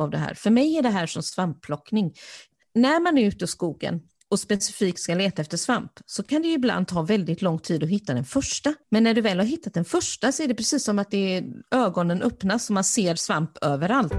av 0.00 0.10
det 0.10 0.18
här. 0.18 0.34
För 0.34 0.50
mig 0.50 0.76
är 0.76 0.82
det 0.82 0.88
här 0.88 1.06
som 1.06 1.22
svampplockning. 1.22 2.14
När 2.74 3.00
man 3.00 3.18
är 3.18 3.24
ute 3.24 3.44
i 3.44 3.48
skogen 3.48 4.00
och 4.30 4.40
specifikt 4.40 4.98
ska 4.98 5.14
leta 5.14 5.42
efter 5.42 5.56
svamp 5.56 5.92
så 6.06 6.22
kan 6.22 6.42
det 6.42 6.48
ibland 6.48 6.88
ta 6.88 7.02
väldigt 7.02 7.42
lång 7.42 7.58
tid 7.58 7.82
att 7.82 7.88
hitta 7.88 8.14
den 8.14 8.24
första. 8.24 8.74
Men 8.90 9.04
när 9.04 9.14
du 9.14 9.20
väl 9.20 9.38
har 9.38 9.46
hittat 9.46 9.74
den 9.74 9.84
första 9.84 10.32
så 10.32 10.42
är 10.42 10.48
det 10.48 10.54
precis 10.54 10.84
som 10.84 10.98
att 10.98 11.10
det 11.10 11.36
är, 11.36 11.44
ögonen 11.70 12.22
öppnas 12.22 12.70
och 12.70 12.74
man 12.74 12.84
ser 12.84 13.14
svamp 13.14 13.58
överallt. 13.62 14.12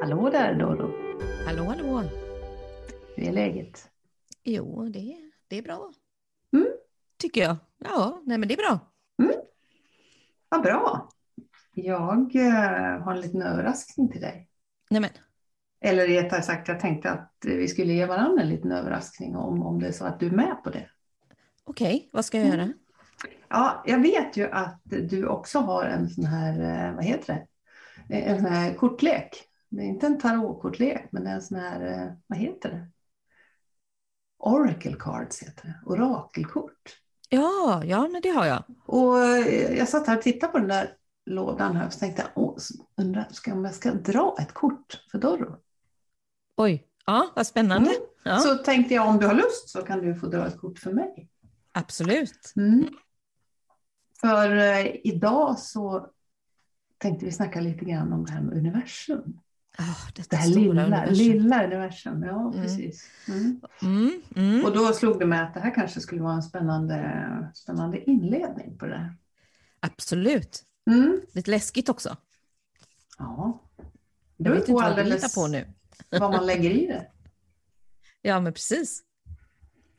Hallå 0.00 0.30
där 0.30 0.54
Dodo. 0.54 0.90
Hallå, 1.46 1.64
hallå. 1.64 2.02
Hur 3.16 3.28
är 3.28 3.32
läget? 3.32 3.89
Jo, 4.44 4.88
det, 4.88 5.16
det 5.48 5.56
är 5.58 5.62
bra. 5.62 5.92
Mm. 6.52 6.66
Tycker 7.18 7.40
jag. 7.42 7.56
Ja, 7.78 8.22
nej 8.26 8.38
men 8.38 8.48
det 8.48 8.54
är 8.54 8.68
bra. 8.68 8.78
Mm. 9.22 9.34
Vad 10.48 10.62
bra. 10.62 11.08
Jag 11.74 12.36
eh, 12.36 13.02
har 13.02 13.14
en 13.14 13.20
liten 13.20 13.42
överraskning 13.42 14.08
till 14.08 14.20
dig. 14.20 14.48
Nej 14.90 15.00
men, 15.00 15.10
Eller 15.80 16.06
rättare 16.06 16.42
sagt, 16.42 16.68
jag 16.68 16.80
tänkte 16.80 17.10
att 17.10 17.32
vi 17.44 17.68
skulle 17.68 17.92
ge 17.92 18.06
varandra 18.06 18.42
en 18.42 18.48
liten 18.48 18.72
överraskning 18.72 19.36
om, 19.36 19.62
om 19.62 19.80
det 19.80 19.88
är 19.88 19.92
så 19.92 20.04
att 20.04 20.20
du 20.20 20.26
är 20.26 20.30
med 20.30 20.56
på 20.64 20.70
det. 20.70 20.90
okej, 21.64 22.08
vad 22.12 22.24
ska 22.24 22.38
jag 22.38 22.46
Mm. 22.46 22.58
göra? 22.60 22.72
Ja, 23.48 23.82
jag 23.86 23.98
vet 24.02 24.36
ju 24.36 24.50
att 24.50 24.80
du 24.84 25.26
också 25.26 25.58
har 25.58 25.84
en 25.84 26.08
sån 26.08 26.24
här, 26.24 26.86
eh, 26.88 26.94
vad 26.94 27.04
heter 27.04 27.46
det? 28.08 28.16
En 28.16 28.36
sån 28.36 28.52
här 28.52 28.74
kortlek. 28.74 29.28
Det 29.68 29.82
är 29.82 29.86
inte 29.86 30.06
en 30.06 30.18
tarotkortlek, 30.20 31.08
men 31.12 31.26
en 31.26 31.42
sån 31.42 31.58
här, 31.58 31.86
eh, 31.86 32.12
vad 32.26 32.38
heter 32.38 32.68
det? 32.70 32.86
Oracle 34.40 34.96
cards 34.98 35.42
heter 35.42 35.62
det, 35.66 35.80
orakelkort. 35.86 36.96
Ja, 37.28 37.82
ja 37.84 38.08
men 38.08 38.22
det 38.22 38.28
har 38.28 38.46
jag. 38.46 38.64
Och 38.86 39.24
eh, 39.24 39.78
jag 39.78 39.88
satt 39.88 40.06
här 40.06 40.16
och 40.16 40.22
tittade 40.22 40.52
på 40.52 40.58
den 40.58 40.68
där 40.68 40.96
lådan 41.26 41.76
här 41.76 41.86
och 41.86 41.92
tänkte 41.92 42.26
åh, 42.34 42.56
undrar 42.96 43.28
ska, 43.30 43.52
om 43.52 43.64
jag 43.64 43.74
ska 43.74 43.92
dra 43.92 44.36
ett 44.40 44.52
kort 44.52 45.04
för 45.10 45.18
Dorro. 45.18 45.56
Oj, 46.56 46.86
ja 47.06 47.30
vad 47.36 47.46
spännande. 47.46 47.90
Mm. 47.90 48.02
Ja, 48.24 48.38
Så 48.38 48.54
tänkte 48.54 48.94
jag 48.94 49.08
om 49.08 49.18
du 49.18 49.26
har 49.26 49.34
lust 49.34 49.68
så 49.68 49.82
kan 49.82 49.98
du 49.98 50.14
få 50.14 50.26
dra 50.26 50.46
ett 50.46 50.58
kort 50.58 50.78
för 50.78 50.92
mig. 50.92 51.28
Absolut. 51.72 52.52
Mm. 52.56 52.88
För 54.20 54.56
eh, 54.56 54.96
idag 55.04 55.58
så 55.58 56.10
tänkte 56.98 57.24
vi 57.24 57.32
snacka 57.32 57.60
lite 57.60 57.84
grann 57.84 58.12
om 58.12 58.24
det 58.26 58.32
här 58.32 58.42
med 58.42 58.58
universum. 58.58 59.40
Oh, 59.80 60.08
Det 60.30 60.36
här 60.36 60.48
lilla, 60.48 60.82
universum. 60.86 61.14
lilla 61.14 61.64
universum. 61.66 62.22
Ja, 62.22 62.40
Mm. 62.50 62.62
precis. 62.62 63.10
Mm. 63.28 63.60
Mm, 63.82 64.22
mm. 64.36 64.64
Och 64.64 64.72
då 64.74 64.92
slog 64.92 65.18
det 65.18 65.26
mig 65.26 65.40
att 65.40 65.54
det 65.54 65.60
här 65.60 65.74
kanske 65.74 66.00
skulle 66.00 66.22
vara 66.22 66.34
en 66.34 66.42
spännande, 66.42 67.50
spännande 67.54 68.10
inledning 68.10 68.78
på 68.78 68.86
det 68.86 68.92
där. 68.92 69.14
Absolut. 69.80 70.62
Mm. 70.90 71.20
Lite 71.32 71.50
läskigt 71.50 71.88
också. 71.88 72.16
Ja. 73.18 73.62
Det 74.36 74.44
beror 74.44 74.60
på 74.60 74.80
alldeles 74.80 75.34
på 75.34 75.46
nu. 75.46 75.66
vad 76.10 76.30
man 76.32 76.46
lägger 76.46 76.70
i 76.70 76.86
det. 76.86 77.06
Ja, 78.22 78.40
men 78.40 78.52
precis. 78.52 79.02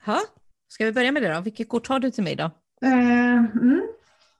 Ha? 0.06 0.20
Ska 0.68 0.86
vi 0.86 0.92
börja 0.92 1.12
med 1.12 1.22
det 1.24 1.34
då? 1.34 1.42
Vilket 1.42 1.70
kort 1.70 1.88
har 1.88 2.00
du 2.00 2.12
till 2.12 2.24
mig 2.24 2.36
då? 2.36 2.44
Eh, 2.82 3.38
mm. 3.38 3.82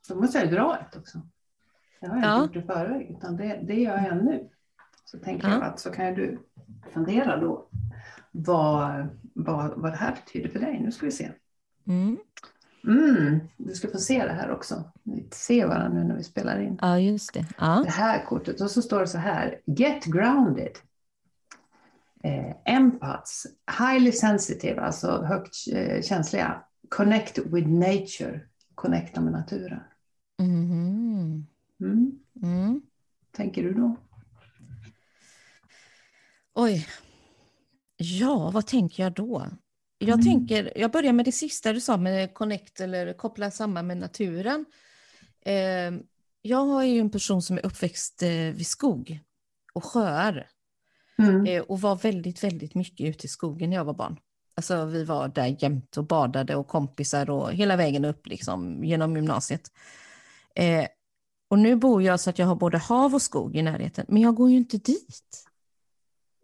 Då 0.08 0.16
måste 0.16 0.39
jag 0.39 0.52
dra 0.52 0.78
ett 0.80 0.95
också. 0.95 1.22
Det 2.02 2.08
har 2.08 2.16
jag 2.17 2.25
Ja. 2.25 2.44
inte 2.44 2.58
gjort 2.59 2.64
i 2.66 2.67
förväg, 2.67 3.12
utan 3.17 3.38
det, 3.38 3.59
det 3.67 3.73
gör 3.73 3.97
jag 3.97 4.25
nu. 4.25 4.50
Så 5.12 5.17
tänker 5.17 5.48
Ja. 5.48 5.54
jag 5.54 5.64
att 5.64 5.80
så 5.80 5.92
kan 5.92 6.14
du 6.14 6.40
fundera 6.94 7.38
då 7.38 7.67
vad, 8.31 9.08
vad, 9.34 9.72
vad 9.76 9.92
det 9.92 9.98
här 9.98 10.16
betyder 10.26 10.50
för 10.50 10.59
dig. 10.59 10.80
Nu 10.80 10.92
ska 10.92 11.06
vi 11.06 11.12
se. 11.12 11.31
Mm. 11.88 12.18
Mm, 12.88 13.40
du 13.58 13.73
ska 13.73 13.88
få 13.88 13.98
se 13.98 14.26
det 14.26 14.34
här 14.34 14.52
också. 14.52 14.84
Vi 15.03 15.28
ser 15.31 15.68
varandra 15.68 16.00
nu 16.00 16.08
när 16.08 16.16
vi 16.16 16.23
spelar 16.23 16.59
in. 16.62 16.78
Ja, 16.81 17.00
just 17.00 17.34
det. 17.34 17.46
Ja. 17.59 17.81
Det 17.85 17.91
här 17.91 18.25
kortet, 18.25 18.62
och 18.62 18.72
så 18.72 18.81
står 18.81 19.00
det 19.00 19.08
så 19.08 19.18
här. 19.18 19.59
Get 19.66 20.06
grounded. 20.06 20.78
Eh, 22.24 22.56
empaths, 22.66 23.46
highly 23.80 24.12
sensitive, 24.12 24.81
alltså 24.81 25.22
högt 25.24 25.56
eh, 25.74 26.02
känsliga. 26.02 26.64
Connect 26.90 27.38
with 27.38 27.68
nature, 27.69 28.41
connecta 28.75 29.22
med 29.22 29.34
naturen. 29.34 29.80
Mhm. 30.40 31.46
Mm. 31.81 32.19
Mm. 32.44 32.81
tänker 33.31 33.64
du 33.64 33.74
då? 33.74 33.96
Oj. 36.56 36.88
Ja, 37.97 38.51
vad 38.53 38.67
tänker 38.67 39.03
jag 39.03 39.13
då? 39.13 39.47
Jag 39.97 40.09
Mm. 40.09 40.25
tänker, 40.25 40.73
jag 40.75 40.91
börjar 40.91 41.13
med 41.13 41.25
det 41.25 41.31
sista 41.31 41.73
du 41.73 41.81
sa 41.81 41.97
med 41.97 42.34
connect 42.34 42.79
eller 42.79 43.13
koppla 43.13 43.51
samman 43.51 43.88
med 43.88 43.97
naturen. 43.97 44.66
Eh, 45.45 45.91
jag 46.41 46.81
är 46.84 46.88
ju 46.88 47.00
en 47.00 47.09
person 47.09 47.41
som 47.41 47.57
är 47.57 47.66
uppväxt 47.66 48.23
eh, 48.23 48.29
vid 48.29 48.67
skog 48.67 49.19
och 49.73 49.84
sjöar 49.85 50.47
Mm. 51.19 51.45
eh, 51.45 51.61
och 51.61 51.81
var 51.81 51.95
väldigt, 51.95 52.44
väldigt 52.44 52.75
mycket 52.75 53.06
ute 53.07 53.25
i 53.25 53.29
skogen 53.29 53.69
när 53.69 53.78
jag 53.78 53.85
var 53.85 53.94
barn. 53.94 54.17
Alltså 54.56 54.85
vi 54.85 55.03
var 55.03 55.28
där 55.28 55.56
jämt 55.63 55.97
och 55.97 56.03
badade 56.07 56.56
och 56.56 56.67
kompisar 56.67 57.29
och 57.29 57.53
hela 57.53 57.75
vägen 57.75 58.06
upp 58.06 58.28
liksom 58.28 58.84
genom 58.84 59.16
gymnasiet. 59.16 59.72
Eh, 60.56 60.85
och 61.50 61.59
nu 61.59 61.75
bor 61.75 62.03
jag 62.03 62.19
så 62.19 62.29
att 62.29 62.40
jag 62.40 62.45
har 62.47 62.56
både 62.56 62.78
hav 62.78 63.13
och 63.16 63.22
skog 63.22 63.56
i 63.56 63.61
närheten, 63.61 64.06
men 64.09 64.22
jag 64.22 64.35
går 64.35 64.50
ju 64.50 64.57
inte 64.57 64.78
dit. 64.78 65.47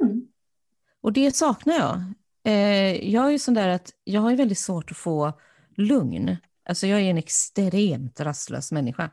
Mm. 0.04 0.28
Och 1.02 1.14
det 1.14 1.36
saknar 1.36 1.74
jag. 1.76 2.02
Eh, 2.44 3.10
jag 3.12 3.26
är 3.26 3.30
ju 3.30 3.40
sån 3.40 3.54
där 3.54 3.68
att 3.70 3.94
jag 4.04 4.22
har 4.22 4.36
väldigt 4.36 4.60
svårt 4.60 4.92
att 4.92 4.98
få 4.98 5.34
lugn. 5.76 6.38
Alltså 6.70 6.88
jag 6.88 7.00
är 7.02 7.10
en 7.10 7.18
extremt 7.18 8.20
rastlös 8.20 8.72
människa. 8.72 9.10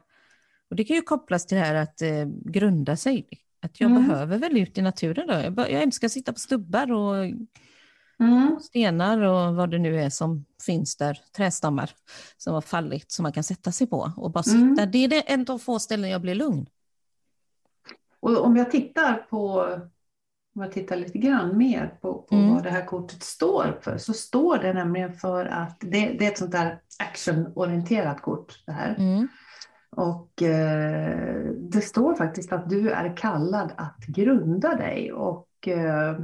Och 0.71 0.77
det 0.77 0.85
kan 0.85 0.97
ju 0.97 1.03
kopplas 1.03 1.47
till 1.47 1.57
det 1.59 1.65
här 1.65 1.75
att 1.75 2.03
eh, 2.03 2.27
grunda 2.45 2.97
sig. 2.97 3.29
Att 3.63 3.81
jag 3.81 3.91
Mm. 3.91 4.09
behöver 4.09 4.39
väl 4.39 4.59
ut 4.59 4.79
i 4.79 4.83
naturen 4.83 5.27
då. 5.55 5.63
Jag 5.63 5.83
älskar 5.83 6.07
att 6.07 6.13
sitta 6.13 6.33
på 6.33 6.39
stubbar 6.39 6.93
och 6.93 7.15
Mm. 8.19 8.61
stenar 8.61 9.19
och 9.21 9.55
vad 9.55 9.71
det 9.71 9.79
nu 9.79 10.01
är 10.01 10.11
som 10.11 10.45
finns 10.67 10.97
där, 10.97 11.19
trästammar 11.37 11.91
som 12.37 12.55
har 12.55 12.61
fallit 12.61 13.13
som 13.13 13.23
man 13.23 13.33
kan 13.33 13.45
sätta 13.45 13.73
sig 13.73 13.87
på 13.87 14.13
och 14.17 14.31
bara 14.31 14.43
sitta. 14.43 14.59
Mm. 14.59 14.91
Det 14.91 14.99
är 14.99 15.09
det 15.09 15.21
en 15.21 15.47
av 15.49 15.59
få 15.59 15.79
ställen 15.79 16.11
jag 16.11 16.21
blir 16.21 16.35
lugn. 16.35 16.67
Och 18.21 18.45
om 18.45 18.57
jag 18.57 18.71
tittar 18.71 19.15
på 19.31 19.69
om 20.55 20.63
jag 20.63 20.73
tittar 20.73 20.97
lite 20.97 21.19
grann 21.19 21.57
mer 21.57 21.99
på, 22.01 22.15
på 22.23 22.35
Mm. 22.35 22.55
vad 22.55 22.63
det 22.63 22.71
här 22.71 22.85
kortet 22.87 23.23
står 23.23 23.79
för 23.83 23.99
så 23.99 24.13
står 24.13 24.59
det 24.59 24.73
nämligen 24.73 25.13
för 25.13 25.47
att 25.47 25.81
det, 25.81 26.17
det 26.19 26.27
är 26.27 26.31
ett 26.31 26.39
sånt 26.39 26.53
där 26.53 26.81
actionorienterat 26.99 28.23
kort 28.23 28.63
det 28.67 28.73
här. 28.73 28.95
Mm. 28.99 29.29
Och 29.91 30.43
eh, 30.43 31.45
det 31.55 31.81
står 31.81 32.15
faktiskt 32.15 32.53
att 32.53 32.71
du 32.71 32.91
är 32.91 33.17
kallad 33.17 33.73
att 33.77 34.07
grunda 34.07 34.77
dig 34.77 35.13
och 35.13 35.69
eh, 35.69 36.19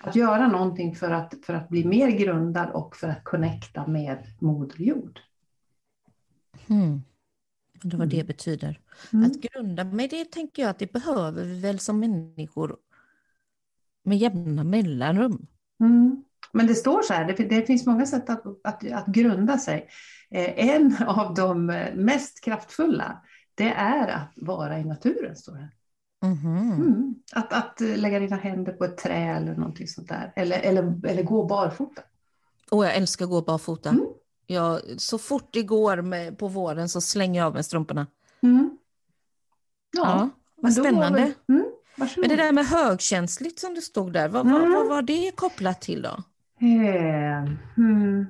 att 0.00 0.16
göra 0.16 0.48
någonting 0.48 0.94
för 0.94 1.10
att, 1.10 1.34
för 1.46 1.54
att 1.54 1.68
bli 1.68 1.84
mer 1.84 2.10
grundad 2.10 2.70
och 2.70 2.96
för 2.96 3.08
att 3.08 3.24
connecta 3.24 3.86
med 3.86 4.18
Moder 4.40 4.80
Jord. 4.82 5.20
Mm. 6.66 7.02
Det 7.82 7.96
var 7.96 8.06
det 8.06 8.16
Mm. 8.16 8.26
betyder. 8.26 8.80
Mm. 9.12 9.26
Att 9.30 9.36
grunda 9.36 9.84
mig, 9.84 10.08
det 10.08 10.24
tänker 10.24 10.62
jag 10.62 10.70
att 10.70 10.78
det 10.78 10.92
behöver 10.92 11.44
vi 11.44 11.60
väl 11.60 11.78
som 11.78 12.00
människor 12.00 12.76
med 14.02 14.18
jämna 14.18 14.64
mellanrum. 14.64 15.46
Mm. 15.80 16.24
Men 16.52 16.66
det 16.66 16.74
står 16.74 17.02
så 17.02 17.12
här, 17.12 17.24
det, 17.24 17.44
det 17.44 17.66
finns 17.66 17.86
många 17.86 18.06
sätt 18.06 18.30
att, 18.30 18.42
att, 18.64 18.92
att 18.92 19.06
grunda 19.06 19.58
sig. 19.58 19.88
Eh, 20.30 20.68
en 20.68 20.96
av 21.06 21.34
de 21.34 21.66
mest 21.94 22.44
kraftfulla, 22.44 23.22
det 23.54 23.68
är 23.72 24.08
att 24.08 24.32
vara 24.36 24.78
i 24.78 24.84
naturen, 24.84 25.36
står 25.36 25.52
det. 25.54 25.68
Mhm. 26.26 26.72
Mm. 26.72 27.14
Att, 27.32 27.52
att 27.52 27.80
lägga 27.80 28.18
dina 28.20 28.36
händer 28.36 28.72
på 28.72 28.84
ett 28.84 28.98
trä 28.98 29.36
eller 29.36 29.54
någonting 29.56 29.86
sånt 29.88 30.08
där. 30.08 30.32
Eller, 30.36 30.58
eller, 30.60 31.06
eller 31.06 31.22
gå 31.22 31.44
barfota. 31.46 32.02
Och 32.70 32.84
jag 32.84 32.94
älskar 32.96 33.24
att 33.24 33.30
gå 33.30 33.42
barfota. 33.42 33.88
Mm. 33.88 34.06
Jag, 34.46 34.80
så 34.96 35.18
fort 35.18 35.48
det 35.52 35.62
går 35.62 36.02
med, 36.02 36.38
på 36.38 36.48
våren 36.48 36.88
så 36.88 37.00
slänger 37.00 37.40
jag 37.40 37.46
av 37.46 37.54
mig 37.54 37.64
strumporna. 37.64 38.06
Mm. 38.42 38.78
Ja, 39.96 40.02
Ja, 40.06 40.28
vad 40.56 40.72
spännande. 40.72 41.18
väl- 41.20 41.32
Mm, 41.48 41.69
varsågod. 42.00 42.28
Men 42.28 42.36
det 42.36 42.42
där 42.44 42.52
med 42.52 42.66
högkänsligt 42.66 43.58
som 43.58 43.74
det 43.74 43.80
stod 43.80 44.12
där, 44.12 44.28
vad, 44.28 44.46
vad, 44.50 44.60
Mm. 44.60 44.72
vad 44.72 44.88
var 44.88 45.02
det 45.02 45.32
kopplat 45.36 45.80
till 45.80 46.02
då? 46.02 46.22
Eh, 46.60 47.44
hmm. 47.76 48.26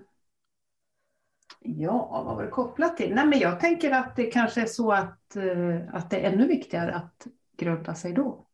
Ja, 1.62 2.22
vad 2.26 2.36
var 2.36 2.42
det 2.44 2.50
kopplat 2.50 2.96
till? 2.96 3.14
Nej, 3.14 3.26
men 3.26 3.38
jag 3.38 3.60
tänker 3.60 3.90
att 3.90 4.16
det 4.16 4.26
kanske 4.26 4.60
är 4.62 4.66
så 4.66 4.92
att, 4.92 5.36
eh, 5.36 5.94
att 5.94 6.10
det 6.10 6.20
är 6.26 6.32
ännu 6.32 6.46
viktigare 6.46 6.94
att 6.94 7.26
grunda 7.56 7.94
sig 7.94 8.12
då. 8.12 8.46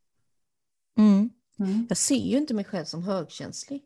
Mm. 0.98 1.30
Mm. 1.58 1.86
Jag 1.88 1.98
ser 1.98 2.14
ju 2.16 2.36
inte 2.36 2.54
mig 2.54 2.64
själv 2.64 2.84
som 2.84 3.02
högkänslig. 3.02 3.82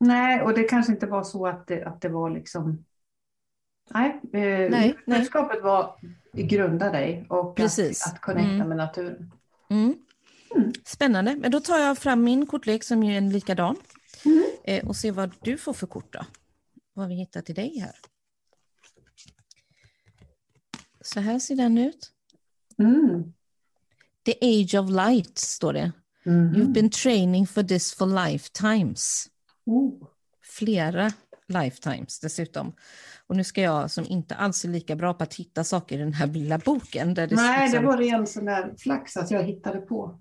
Nej, 0.00 0.42
och 0.42 0.54
det 0.54 0.62
kanske 0.64 0.92
inte 0.92 1.06
var 1.06 1.24
så 1.24 1.46
att 1.46 1.66
det, 1.66 1.84
att 1.84 2.00
det 2.00 2.08
var 2.08 2.30
liksom... 2.30 2.84
Nej, 3.90 4.20
eh, 4.32 4.70
nej. 4.70 4.96
budskapet 5.06 5.62
var 5.62 5.94
grunda 6.32 6.90
dig 6.92 7.26
och 7.28 7.56
Precis. 7.56 8.06
att, 8.06 8.12
att 8.14 8.20
connecta 8.20 8.50
Mm. 8.50 8.68
med 8.68 8.76
naturen. 8.76 9.32
Mm. 9.70 9.94
Mm. 10.54 10.72
Spännande, 10.84 11.36
men 11.36 11.50
då 11.50 11.60
tar 11.60 11.78
jag 11.78 11.98
fram 11.98 12.24
min 12.24 12.46
kortlek 12.46 12.84
som 12.84 13.02
är 13.02 13.18
en 13.18 13.30
likadan. 13.30 13.76
Mm. 14.24 14.44
eh, 14.64 14.88
och 14.88 14.96
se 14.96 15.10
vad 15.10 15.30
du 15.42 15.58
får 15.58 15.72
för 15.72 15.86
kort 15.86 16.12
då. 16.12 16.24
Vad 16.94 17.08
vi 17.08 17.14
hittar 17.14 17.40
till 17.40 17.54
dig 17.54 17.78
här. 17.78 17.94
Så 21.00 21.20
här 21.20 21.38
ser 21.38 21.56
den 21.56 21.78
ut. 21.78 22.12
Mm. 22.78 23.32
The 24.24 24.34
age 24.40 24.74
of 24.74 24.90
light 24.90 25.38
står 25.38 25.72
det. 25.72 25.92
Mhm. 26.24 26.54
You've 26.54 26.72
been 26.72 26.90
training 26.90 27.46
for 27.46 27.62
this 27.62 27.94
for 27.94 28.26
lifetimes. 28.30 29.28
Oh. 29.66 29.92
Flera 30.42 31.12
lifetimes 31.48 32.20
dessutom. 32.20 32.72
Och 33.26 33.36
nu 33.36 33.44
ska 33.44 33.60
jag, 33.62 33.90
som 33.90 34.04
inte 34.04 34.34
alls 34.34 34.64
är 34.64 34.68
lika 34.68 34.96
bra 34.96 35.14
på 35.14 35.24
att 35.24 35.34
hitta 35.34 35.64
saker 35.64 35.96
i 35.96 35.98
den 35.98 36.12
här 36.12 36.26
lilla 36.26 36.58
boken. 36.58 37.14
Där 37.14 37.26
det 37.26 37.36
Nej, 37.36 37.58
det 37.58 37.64
liksom, 37.64 37.84
var 37.84 37.96
ren 37.96 38.26
sån 38.26 38.44
där 38.44 38.74
flax 38.78 39.16
att 39.16 39.30
jag 39.30 39.42
hittade 39.42 39.80
på. 39.80 40.20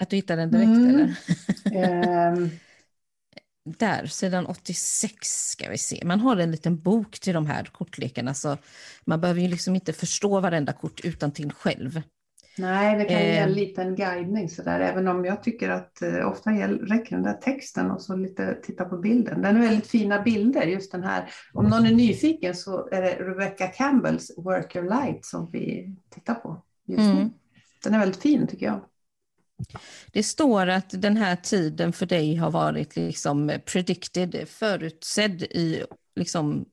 Att 0.00 0.10
du 0.10 0.16
hittar 0.16 0.36
den 0.36 0.50
direkt 0.50 0.66
Mm. 0.68 0.88
eller? 0.88 1.18
Ehm, 1.70 2.50
Där, 3.78 4.06
sidan 4.06 4.46
86 4.46 5.16
ska 5.50 5.70
vi 5.70 5.78
se. 5.78 6.02
Man 6.04 6.20
har 6.20 6.36
en 6.36 6.50
liten 6.50 6.80
bok 6.80 7.20
till 7.20 7.34
de 7.34 7.46
här 7.46 7.64
kortlekarna 7.64 8.34
så 8.34 8.56
man 9.04 9.20
behöver 9.20 9.40
ju 9.40 9.48
liksom 9.48 9.74
inte 9.74 9.92
förstå 9.92 10.40
varenda 10.40 10.72
kort 10.72 11.00
utan 11.04 11.32
till 11.32 11.52
själv. 11.52 12.02
nej, 12.58 12.98
det 12.98 13.04
kan 13.04 13.18
ge 13.22 13.36
en 13.36 13.48
Ehm. 13.48 13.54
liten 13.54 13.94
guidning 13.96 14.48
sådär, 14.48 14.80
även 14.80 15.08
om 15.08 15.24
jag 15.24 15.42
tycker 15.42 15.68
att 15.70 16.02
eh, 16.02 16.28
ofta 16.28 16.50
räcker 16.50 17.16
den 17.16 17.22
där 17.24 17.32
texten 17.32 17.90
och 17.90 18.02
så 18.02 18.16
lite 18.16 18.54
titta 18.62 18.84
på 18.84 18.98
bilden. 18.98 19.42
Den 19.42 19.56
är 19.56 19.60
väldigt 19.60 19.86
fina 19.86 20.22
bilder, 20.22 20.62
just 20.62 20.92
den 20.92 21.04
här. 21.04 21.30
Om 21.52 21.64
någon 21.66 21.86
är 21.86 21.92
nyfiken 21.92 22.54
så 22.54 22.88
är 22.92 23.02
det 23.02 23.14
Rebecca 23.14 23.66
Campbells 23.66 24.30
Work 24.36 24.76
Your 24.76 24.88
Light 24.88 25.24
som 25.24 25.50
vi 25.52 25.94
tittar 26.10 26.34
på 26.34 26.62
just 26.86 26.98
nu. 26.98 27.10
Mm. 27.10 27.30
Den 27.84 27.94
är 27.94 27.98
väldigt 27.98 28.22
fin 28.22 28.46
tycker 28.46 28.66
jag. 28.66 28.84
Det 30.12 30.22
står 30.22 30.66
att 30.66 31.02
den 31.02 31.16
här 31.16 31.36
tiden 31.36 31.92
för 31.92 32.06
dig 32.06 32.36
har 32.36 32.50
varit 32.50 32.96
liksom 32.96 33.58
predicted, 33.66 34.48
förutsedd 34.48 35.42
i, 35.42 35.84
liksom, 36.14 36.64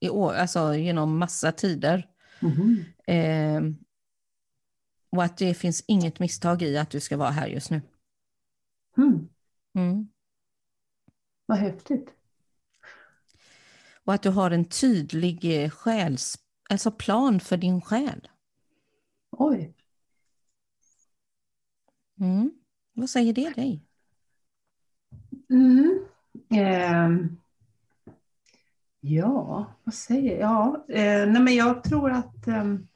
i 0.00 0.08
år, 0.08 0.34
alltså 0.34 0.74
genom 0.74 1.18
massa 1.18 1.52
tider. 1.52 2.08
Mhm. 2.40 2.84
Eh, 3.06 3.62
och 5.10 5.24
att 5.24 5.36
det 5.36 5.54
finns 5.54 5.84
inget 5.86 6.18
misstag 6.18 6.62
i 6.62 6.78
att 6.78 6.90
du 6.90 7.00
ska 7.00 7.16
vara 7.16 7.30
här 7.30 7.46
just 7.46 7.70
nu. 7.70 7.82
Mm, 8.96 9.28
Mm. 9.74 10.08
vad 11.46 11.58
häftigt. 11.58 12.14
Och 14.04 14.14
att 14.14 14.22
du 14.22 14.30
har 14.30 14.50
en 14.50 14.64
tydlig 14.64 15.72
själs, 15.72 16.38
alltså 16.70 16.90
plan 16.90 17.40
för 17.40 17.56
din 17.56 17.80
själ. 17.80 18.28
Oj. 19.30 19.74
Mm. 22.22 22.50
Vad 22.92 23.10
säger 23.10 23.32
det 23.32 23.50
dig? 23.50 23.82
Mm. 25.50 26.04
Ehm. 26.50 27.36
ja, 29.00 29.66
vad 29.84 29.94
säger 29.94 30.40
jag? 30.40 30.40
Ja, 30.40 30.84
eh, 30.94 31.26
nej 31.32 31.42
men 31.42 31.54
jag 31.54 31.84
tror 31.84 32.10
att 32.10 32.46
ehm, 32.46 32.88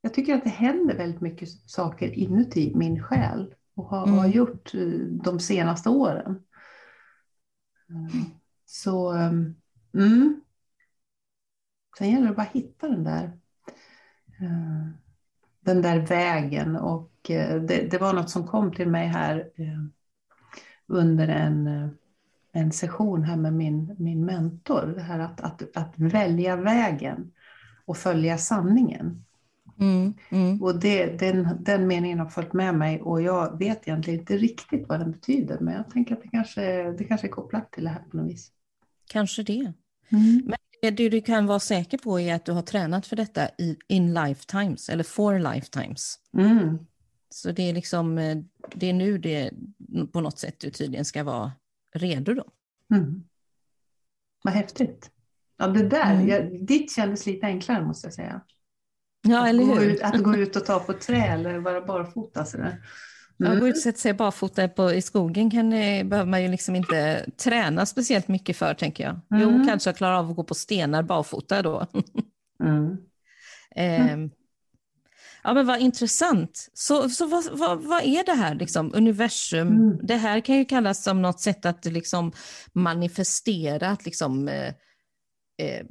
jag 0.00 0.14
tycker 0.14 0.34
att 0.34 0.44
det 0.44 0.50
händer 0.50 0.96
väldigt 0.96 1.20
mycket 1.20 1.48
saker 1.70 2.08
inuti 2.18 2.72
min 2.74 3.02
själ 3.02 3.54
och 3.74 3.84
har, 3.84 4.06
Mm. 4.06 4.18
har 4.18 4.26
gjort 4.26 4.74
eh, 4.74 4.80
de 5.24 5.40
senaste 5.40 5.88
åren. 5.88 6.42
Mm. 7.88 8.10
Så, 8.66 9.12
ehm, 9.12 9.54
mm. 9.94 10.40
Sen 11.98 12.10
gäller 12.10 12.28
det 12.28 12.34
bara 12.34 12.42
att 12.46 12.52
hitta 12.52 12.88
den 12.88 13.04
där, 13.04 13.38
eh, 14.40 15.01
den 15.64 15.82
där 15.82 15.98
vägen 15.98 16.76
och 16.76 17.30
eh, 17.30 17.62
det, 17.62 17.90
det 17.90 17.98
var 17.98 18.12
något 18.12 18.30
som 18.30 18.46
kom 18.46 18.72
till 18.72 18.88
mig 18.88 19.06
här 19.06 19.36
eh, 19.56 19.84
under 20.86 21.28
en, 21.28 21.66
eh, 21.66 21.88
en 22.52 22.72
session 22.72 23.22
här 23.22 23.36
med 23.36 23.52
min, 23.52 23.96
min 23.98 24.24
mentor. 24.24 24.92
Det 24.96 25.02
här 25.02 25.18
att, 25.18 25.40
att, 25.40 25.76
att 25.76 25.94
välja 25.96 26.56
vägen 26.56 27.32
och 27.84 27.96
följa 27.96 28.38
sanningen. 28.38 29.24
Mm. 29.80 30.14
Mm. 30.30 30.62
Och 30.62 30.80
det, 30.80 31.18
den, 31.18 31.48
den 31.60 31.86
meningen 31.86 32.18
har 32.18 32.28
följt 32.28 32.52
med 32.52 32.74
mig 32.74 33.02
och 33.02 33.22
jag 33.22 33.58
vet 33.58 33.88
egentligen 33.88 34.20
inte 34.20 34.36
riktigt 34.36 34.88
vad 34.88 35.00
den 35.00 35.12
betyder 35.12 35.58
men 35.60 35.74
jag 35.74 35.90
tänker 35.90 36.14
att 36.14 36.22
det 36.22 36.28
kanske, 36.28 36.92
det 36.92 37.04
kanske 37.04 37.26
är 37.26 37.30
kopplat 37.30 37.72
till 37.72 37.84
det 37.84 37.90
här 37.90 38.02
på 38.10 38.16
något 38.16 38.30
vis. 38.30 38.50
Kanske 39.06 39.42
det. 39.42 39.72
Mm. 40.08 40.52
Det 40.82 40.90
du, 40.90 41.20
kan 41.20 41.46
vara 41.46 41.60
säker 41.60 41.98
på 41.98 42.20
är 42.20 42.34
att 42.34 42.44
du 42.44 42.52
har 42.52 42.62
tränat 42.62 43.06
för 43.06 43.16
detta 43.16 43.48
i, 43.58 43.76
in 43.88 44.14
lifetimes, 44.14 44.88
eller 44.88 45.04
for 45.04 45.54
lifetimes. 45.54 46.18
Mm. 46.38 46.78
Så 47.30 47.52
det 47.52 47.62
är 47.70 47.74
liksom, 47.74 48.18
eh, 48.18 48.36
det 48.74 48.86
är 48.86 48.92
nu 48.92 49.18
det 49.18 49.50
på 50.12 50.20
något 50.20 50.38
sätt 50.38 50.60
du 50.60 50.70
tydligen 50.70 51.04
ska 51.04 51.24
vara 51.24 51.52
redo 51.94 52.34
då. 52.34 52.44
Mm. 52.94 53.24
Vad 54.44 54.54
häftigt. 54.54 55.10
Ja, 55.56 55.66
det 55.66 55.88
där, 55.88 56.14
Mm. 56.14 56.28
jag, 56.28 56.66
ditt 56.66 56.92
kändes 56.92 57.26
lite 57.26 57.46
enklare 57.46 57.84
måste 57.84 58.06
jag 58.06 58.14
säga. 58.14 58.40
Ja, 59.28 59.48
eller 59.48 59.62
att, 59.62 59.68
gå 59.68 59.74
hur? 59.74 59.90
ut, 59.90 60.00
att 60.02 60.22
gå 60.22 60.36
ut 60.36 60.56
och 60.56 60.66
ta 60.66 60.80
på 60.80 60.92
trä 60.92 61.26
eller 61.26 61.58
vara 61.58 61.80
barfota 61.80 62.44
sådär. 62.44 62.82
Ja, 63.36 63.46
Mm. 63.46 63.60
gå 63.60 63.68
ut 63.68 63.76
och 63.76 63.82
sätta 63.82 63.98
sig 63.98 64.14
barfota 64.14 64.68
på, 64.68 64.92
i 64.92 65.02
skogen 65.02 65.50
kan, 65.50 65.72
eh, 65.72 66.04
behöver 66.06 66.30
man 66.30 66.42
ju 66.42 66.48
liksom 66.48 66.76
inte 66.76 67.26
träna 67.36 67.86
speciellt 67.86 68.28
mycket 68.28 68.56
för, 68.56 68.74
tänker 68.74 69.04
jag. 69.04 69.20
Jo, 69.42 69.48
Mm. 69.48 69.66
kanske 69.66 69.88
jag 69.90 69.96
klarar 69.96 70.14
av 70.14 70.30
att 70.30 70.36
gå 70.36 70.44
på 70.44 70.54
stenar 70.54 71.02
barfota 71.02 71.62
då. 71.62 71.86
Mm. 72.64 72.96
Ehm, 73.76 74.30
Ja, 75.44 75.54
men 75.54 75.66
vad 75.66 75.80
intressant. 75.80 76.68
Så, 76.74 77.08
så 77.10 77.26
vad, 77.26 77.44
vad, 77.58 77.82
vad 77.82 78.02
är 78.04 78.24
det 78.24 78.32
här, 78.32 78.54
liksom, 78.54 78.90
universum? 78.94 79.68
Mm. 79.68 79.98
Det 80.02 80.16
här 80.16 80.40
kan 80.40 80.56
ju 80.56 80.64
kallas 80.64 81.02
som 81.04 81.22
något 81.22 81.40
sätt 81.40 81.66
att 81.66 81.84
liksom, 81.84 82.32
manifestera, 82.72 83.88
att 83.88 84.04
liksom, 84.04 84.48
eh, 84.48 84.68
eh, 85.58 85.86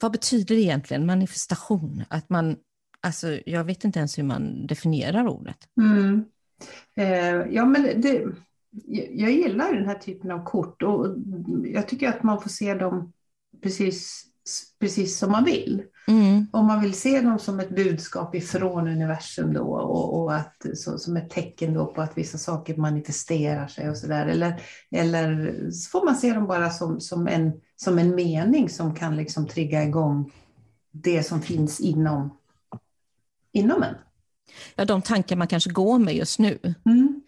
vad 0.00 0.12
betyder 0.12 0.54
egentligen, 0.54 1.06
manifestation? 1.06 2.04
Att 2.08 2.30
man, 2.30 2.56
alltså, 3.00 3.38
jag 3.46 3.64
vet 3.64 3.84
inte 3.84 3.98
ens 3.98 4.18
hur 4.18 4.22
man 4.22 4.66
definierar 4.66 5.28
ordet. 5.28 5.58
Mm. 5.80 6.24
Eh, 6.96 7.36
ja, 7.50 7.64
men 7.64 8.00
det, 8.00 8.24
jag 9.10 9.30
gillar 9.32 9.72
den 9.72 9.86
här 9.86 9.98
typen 9.98 10.30
av 10.30 10.44
kort 10.44 10.82
och 10.82 11.06
jag 11.64 11.88
tycker 11.88 12.08
att 12.08 12.22
man 12.22 12.42
får 12.42 12.50
se 12.50 12.74
dem 12.74 13.12
precis, 13.62 14.24
precis 14.80 15.18
som 15.18 15.32
man 15.32 15.44
vill. 15.44 15.82
Mm. 16.08 16.46
Om 16.52 16.66
man 16.66 16.80
vill 16.80 16.94
se 16.94 17.20
dem 17.20 17.38
som 17.38 17.60
ett 17.60 17.76
budskap 17.76 18.34
ifrån 18.34 18.88
universum 18.88 19.52
då 19.52 19.62
och, 19.62 20.22
och 20.22 20.34
att, 20.34 20.66
så, 20.74 20.98
som 20.98 21.16
ett 21.16 21.30
tecken 21.30 21.74
då 21.74 21.86
på 21.86 22.02
att 22.02 22.18
vissa 22.18 22.38
saker 22.38 22.76
manifesterar 22.76 23.66
sig 23.66 23.90
och 23.90 23.96
sådär. 23.96 24.26
Eller, 24.26 24.62
eller 24.90 25.54
så 25.70 25.90
får 25.90 26.04
man 26.04 26.16
se 26.16 26.32
dem 26.32 26.46
bara 26.46 26.70
som, 26.70 27.00
som, 27.00 27.28
en, 27.28 27.52
som 27.76 27.98
en 27.98 28.14
mening 28.14 28.68
som 28.68 28.94
kan 28.94 29.16
liksom 29.16 29.46
trigga 29.46 29.84
igång 29.84 30.32
det 30.90 31.22
som 31.22 31.42
finns 31.42 31.80
inom, 31.80 32.36
inom 33.52 33.82
en. 33.82 33.94
Ja, 34.74 34.84
de 34.84 35.02
tankar 35.02 35.36
man 35.36 35.48
kanske 35.48 35.70
går 35.70 35.98
med 35.98 36.14
just 36.14 36.38
nu. 36.38 36.58
Mm. 36.86 37.20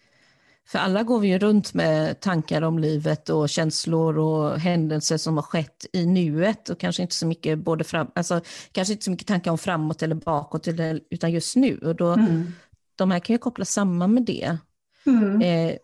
För 0.67 0.79
alla 0.79 1.03
går 1.03 1.19
vi 1.19 1.27
ju 1.27 1.39
runt 1.39 1.73
med 1.73 2.19
tankar 2.19 2.61
om 2.61 2.79
livet 2.79 3.29
och 3.29 3.49
känslor 3.49 4.17
och 4.17 4.59
händelser 4.59 5.17
som 5.17 5.35
har 5.35 5.43
skett 5.43 5.85
i 5.93 6.05
nuet 6.05 6.69
och 6.69 6.79
kanske 6.79 7.01
inte 7.01 7.15
så 7.15 7.27
mycket 7.27 7.59
både 7.59 7.83
fram, 7.83 8.07
alltså 8.15 8.41
kanske 8.71 8.91
inte 8.93 9.03
så 9.05 9.11
mycket 9.11 9.27
tankar 9.27 9.51
om 9.51 9.57
framåt 9.57 10.03
eller 10.03 10.15
bakåt 10.15 10.67
utan 11.09 11.31
just 11.31 11.55
nu. 11.55 11.77
Och 11.77 11.95
då, 11.95 12.07
Mm. 12.13 12.51
De 12.95 13.11
här 13.11 13.19
kan 13.19 13.33
ju 13.33 13.37
kopplas 13.37 13.69
samman 13.71 14.13
med 14.13 14.23
det. 14.23 14.57
Mm. 15.05 15.41
Eh, 15.41 15.75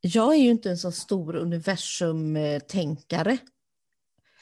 jag 0.00 0.34
är 0.34 0.38
ju 0.38 0.50
inte 0.50 0.70
en 0.70 0.78
så 0.78 0.92
stor 0.92 1.36
universumtänkare. 1.36 3.38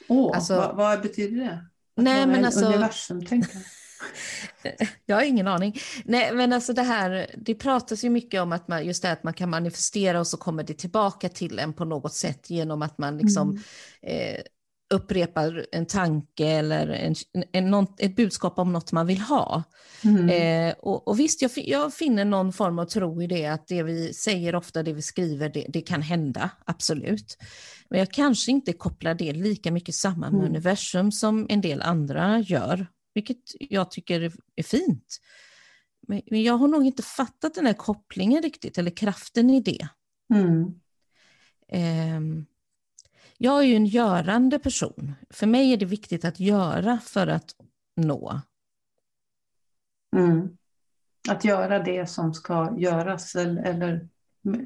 Åh, 0.07 0.35
Alltså- 0.35 0.55
vad, 0.55 0.75
vad 0.75 1.01
betyder 1.01 1.37
det? 1.45 1.51
Att 1.97 2.03
Nej, 2.03 2.27
men 2.27 2.35
en 2.35 2.45
alltså- 2.45 2.65
Universumtänkare. 2.65 3.61
Jag 5.05 5.15
har 5.15 5.23
ingen 5.23 5.47
aning. 5.47 5.75
Nej, 6.05 6.33
men 6.33 6.53
alltså 6.53 6.73
det 6.73 6.81
här, 6.83 7.35
det 7.37 7.55
pratas 7.55 8.03
ju 8.03 8.09
mycket 8.09 8.41
om 8.41 8.51
att 8.51 8.67
man, 8.67 8.85
just 8.85 9.01
det 9.01 9.11
att 9.11 9.23
man 9.23 9.33
kan 9.33 9.49
manifestera 9.49 10.19
och 10.19 10.27
så 10.27 10.37
kommer 10.37 10.63
det 10.63 10.73
tillbaka 10.73 11.29
till 11.29 11.59
en 11.59 11.73
på 11.73 11.85
något 11.85 12.13
sätt 12.13 12.49
genom 12.49 12.81
att 12.81 12.97
man 12.97 13.17
liksom 13.17 13.49
Mm. 13.51 13.61
eh, 14.35 14.41
upprepar 14.93 15.65
en 15.71 15.85
tanke 15.85 16.47
eller 16.47 16.87
en, 16.87 17.15
en, 17.51 17.71
någon, 17.71 17.87
ett 17.97 18.15
budskap 18.15 18.59
om 18.59 18.73
något 18.73 18.91
man 18.91 19.07
vill 19.07 19.19
ha. 19.21 19.63
Mm. 20.03 20.29
Eh, 20.29 20.75
och, 20.79 21.07
och 21.07 21.19
visst, 21.19 21.41
jag, 21.41 21.51
jag 21.55 21.93
finner 21.93 22.25
någon 22.25 22.53
form 22.53 22.79
av 22.79 22.85
tro 22.85 23.21
i 23.21 23.27
det, 23.27 23.45
att 23.45 23.67
det 23.67 23.83
vi 23.83 24.13
säger 24.13 24.55
ofta, 24.55 24.83
det 24.83 24.93
vi 24.93 25.01
skriver, 25.01 25.49
det, 25.49 25.65
det 25.69 25.81
kan 25.81 26.01
hända, 26.01 26.49
absolut. 26.65 27.37
Men 27.89 27.99
jag 27.99 28.11
kanske 28.11 28.51
inte 28.51 28.73
kopplar 28.73 29.13
det 29.13 29.33
lika 29.33 29.71
mycket 29.71 29.95
samman 29.95 30.31
med 30.31 30.39
Mm. 30.39 30.49
universum 30.51 31.11
som 31.11 31.45
en 31.49 31.61
del 31.61 31.81
andra 31.81 32.39
gör, 32.39 32.87
vilket 33.13 33.41
jag 33.59 33.91
tycker 33.91 34.21
är- 34.55 34.63
fint. 34.63 35.19
Men, 36.07 36.43
jag 36.43 36.53
har 36.53 36.67
nog 36.67 36.85
inte 36.85 37.03
fattat 37.03 37.53
den 37.53 37.65
här 37.65 37.73
kopplingen 37.73 38.41
riktigt, 38.41 38.77
eller 38.77 38.91
kraften 38.91 39.49
i 39.49 39.61
det. 39.61 39.87
Mm. 40.33 40.73
Ehm, 41.67 42.45
jag 43.37 43.59
är 43.59 43.63
ju 43.63 43.75
en 43.75 43.85
görande 43.85 44.59
person. 44.59 45.13
För 45.29 45.47
mig 45.47 45.73
är 45.73 45.77
det 45.77 45.85
viktigt 45.85 46.25
att 46.25 46.39
göra 46.39 46.97
för 46.97 47.27
att 47.27 47.55
nå. 47.95 48.41
Mm. 50.15 50.57
Att 51.29 51.45
göra 51.45 51.79
det 51.79 52.09
som 52.09 52.33
ska 52.33 52.75
göras 52.77 53.35
eller, 53.35 53.63
eller 53.63 54.07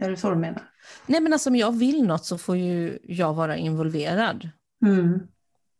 Är 0.01 0.09
det 0.09 0.17
så 0.17 0.29
du 0.29 0.35
menar? 0.35 0.71
Nej 1.07 1.21
men 1.21 1.33
alltså 1.33 1.49
om 1.49 1.55
jag 1.55 1.77
vill 1.77 2.03
något 2.03 2.25
så 2.25 2.37
får 2.37 2.57
ju 2.57 2.99
jag 3.03 3.33
vara 3.33 3.57
involverad. 3.57 4.49
Mm. 4.85 5.27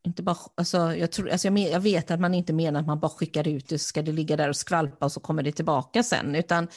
Inte 0.06 0.24
bara, 0.24 0.38
alltså, 0.56 0.96
jag, 0.96 1.12
tror, 1.12 1.30
alltså 1.30 1.48
jag, 1.48 1.60
jag, 1.60 1.80
vet 1.80 2.12
att 2.12 2.20
man 2.20 2.34
inte 2.34 2.54
menar 2.54 2.80
att 2.80 2.88
man 2.88 3.00
bara 3.00 3.12
skickar 3.12 3.48
ut 3.48 3.70
det, 3.70 3.80
ska 3.80 4.02
det 4.02 4.12
ligga 4.12 4.38
där 4.38 4.50
och 4.50 4.56
skvalpa 4.56 5.06
och 5.06 5.12
så 5.12 5.20
kommer 5.20 5.44
det 5.44 5.52
tillbaka 5.52 6.04
sen, 6.04 6.36
utan 6.36 6.68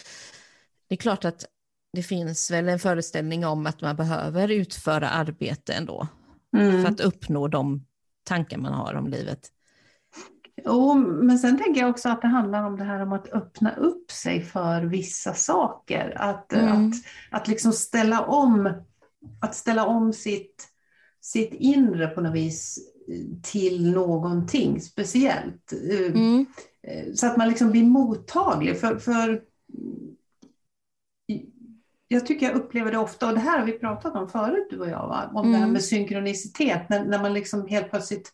det 0.88 0.94
är 0.94 0.96
klart 0.96 1.24
att 1.24 1.44
det 1.92 2.02
finns 2.02 2.50
väl 2.50 2.68
en 2.68 2.78
föreställning 2.78 3.46
om 3.46 3.66
att 3.66 3.80
man 3.80 3.96
behöver 3.96 4.48
utföra 4.48 5.08
arbete 5.08 5.72
ändå, 5.72 6.06
mm. 6.56 6.84
för 6.84 6.92
att 6.92 7.00
uppnå 7.00 7.48
de 7.48 7.84
tankar 8.24 8.58
man 8.58 8.72
har 8.72 8.94
om 8.94 9.06
livet. 9.06 9.52
Jo, 10.64 10.94
men 10.94 11.38
sen 11.38 11.58
tänker 11.58 11.80
jag 11.80 11.90
också 11.90 12.08
att 12.08 12.22
det 12.22 12.28
handlar 12.28 12.64
om 12.64 12.76
det 12.76 12.84
här 12.84 13.02
om 13.02 13.12
att 13.12 13.32
öppna 13.32 13.74
upp 13.74 14.10
sig 14.10 14.42
för 14.42 14.82
vissa 14.82 15.34
saker. 15.34 16.14
Att, 16.16 16.52
mm. 16.52 16.88
att, 16.88 16.94
att 17.30 17.48
liksom 17.48 17.72
ställa 17.72 18.20
om, 18.20 18.72
att 19.40 19.54
ställa 19.54 19.86
om 19.86 20.12
sitt, 20.12 20.68
sitt 21.20 21.54
inre 21.54 22.06
på 22.06 22.20
något 22.20 22.34
vis 22.34 22.78
till 23.42 23.90
någonting 23.90 24.80
speciellt. 24.80 25.72
Mm. 26.12 26.46
Så 27.14 27.26
att 27.26 27.36
man 27.36 27.48
liksom 27.48 27.70
blir 27.70 27.84
mottaglig. 27.84 28.80
För, 28.80 28.96
för 28.96 29.42
jag 32.08 32.26
tycker 32.26 32.46
jag 32.46 32.56
upplever 32.56 32.92
det 32.92 32.98
ofta, 32.98 33.28
och 33.28 33.34
det 33.34 33.40
här 33.40 33.58
har 33.58 33.66
vi 33.66 33.72
pratat 33.72 34.14
om 34.14 34.28
förut 34.28 34.66
du 34.70 34.80
och 34.80 34.88
jag, 34.88 35.08
va? 35.08 35.30
om 35.34 35.38
mm. 35.38 35.50
det 35.50 35.56
här 35.56 35.64
mm. 35.64 35.72
med 35.72 35.84
synkronicitet, 35.84 36.88
när, 36.88 37.04
när 37.04 37.22
man 37.22 37.32
liksom 37.32 37.68
helt 37.68 37.90
plötsligt 37.90 38.32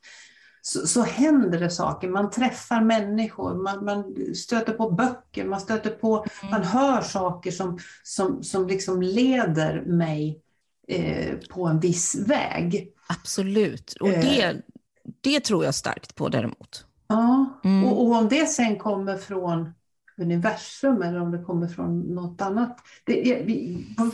så, 0.67 0.87
så 0.87 1.03
händer 1.03 1.61
det 1.61 1.71
saker. 1.71 2.09
Man 2.09 2.31
träffar 2.31 2.81
människor, 2.81 3.55
man, 3.55 3.85
man 3.85 4.15
stöter 4.35 4.73
på 4.73 4.91
böcker, 4.91 5.45
man 5.45 5.61
stöter 5.61 5.91
på, 5.91 6.17
mm. 6.17 6.51
man 6.51 6.63
hör 6.63 7.01
saker 7.01 7.51
som, 7.51 7.79
som, 8.03 8.43
som 8.43 8.67
liksom 8.67 9.03
leder 9.03 9.81
mig 9.81 10.41
eh, 10.89 11.37
på 11.51 11.67
en 11.67 11.81
viss 11.81 12.15
väg. 12.15 12.94
Absolut, 13.07 13.93
och 14.01 14.09
det, 14.09 14.43
eh. 14.43 14.57
det 15.21 15.41
tror 15.41 15.65
jag 15.65 15.75
starkt 15.75 16.15
på 16.15 16.29
däremot. 16.29 16.87
Ja, 17.07 17.61
mm. 17.65 17.85
och, 17.85 18.07
och, 18.07 18.17
om 18.17 18.29
det 18.29 18.47
sen 18.47 18.79
kommer 18.79 19.17
från 19.17 19.71
universum 20.17 21.03
eller 21.03 21.21
om 21.21 21.31
det 21.31 21.43
kommer 21.43 21.69
från 21.69 22.01
något 22.01 22.41
annat. 22.41 22.79
Det, 23.05 23.23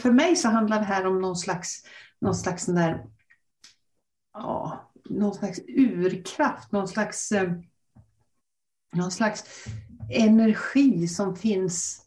för 0.00 0.10
mig 0.10 0.36
så 0.36 0.48
handlar 0.48 0.78
det 0.78 0.84
här 0.84 1.06
om 1.06 1.20
någon 1.20 1.36
slags, 1.36 1.82
någon 2.20 2.34
slags 2.34 2.64
sån 2.64 2.74
där, 2.74 3.06
ja, 4.32 4.90
någon 5.10 5.34
slags 5.34 5.60
urkraft, 5.68 6.72
någon 6.72 6.88
slags, 6.88 7.32
eh, 7.32 7.52
någon 8.92 9.10
slags 9.10 9.44
energi 10.10 11.08
som 11.08 11.36
finns, 11.36 12.06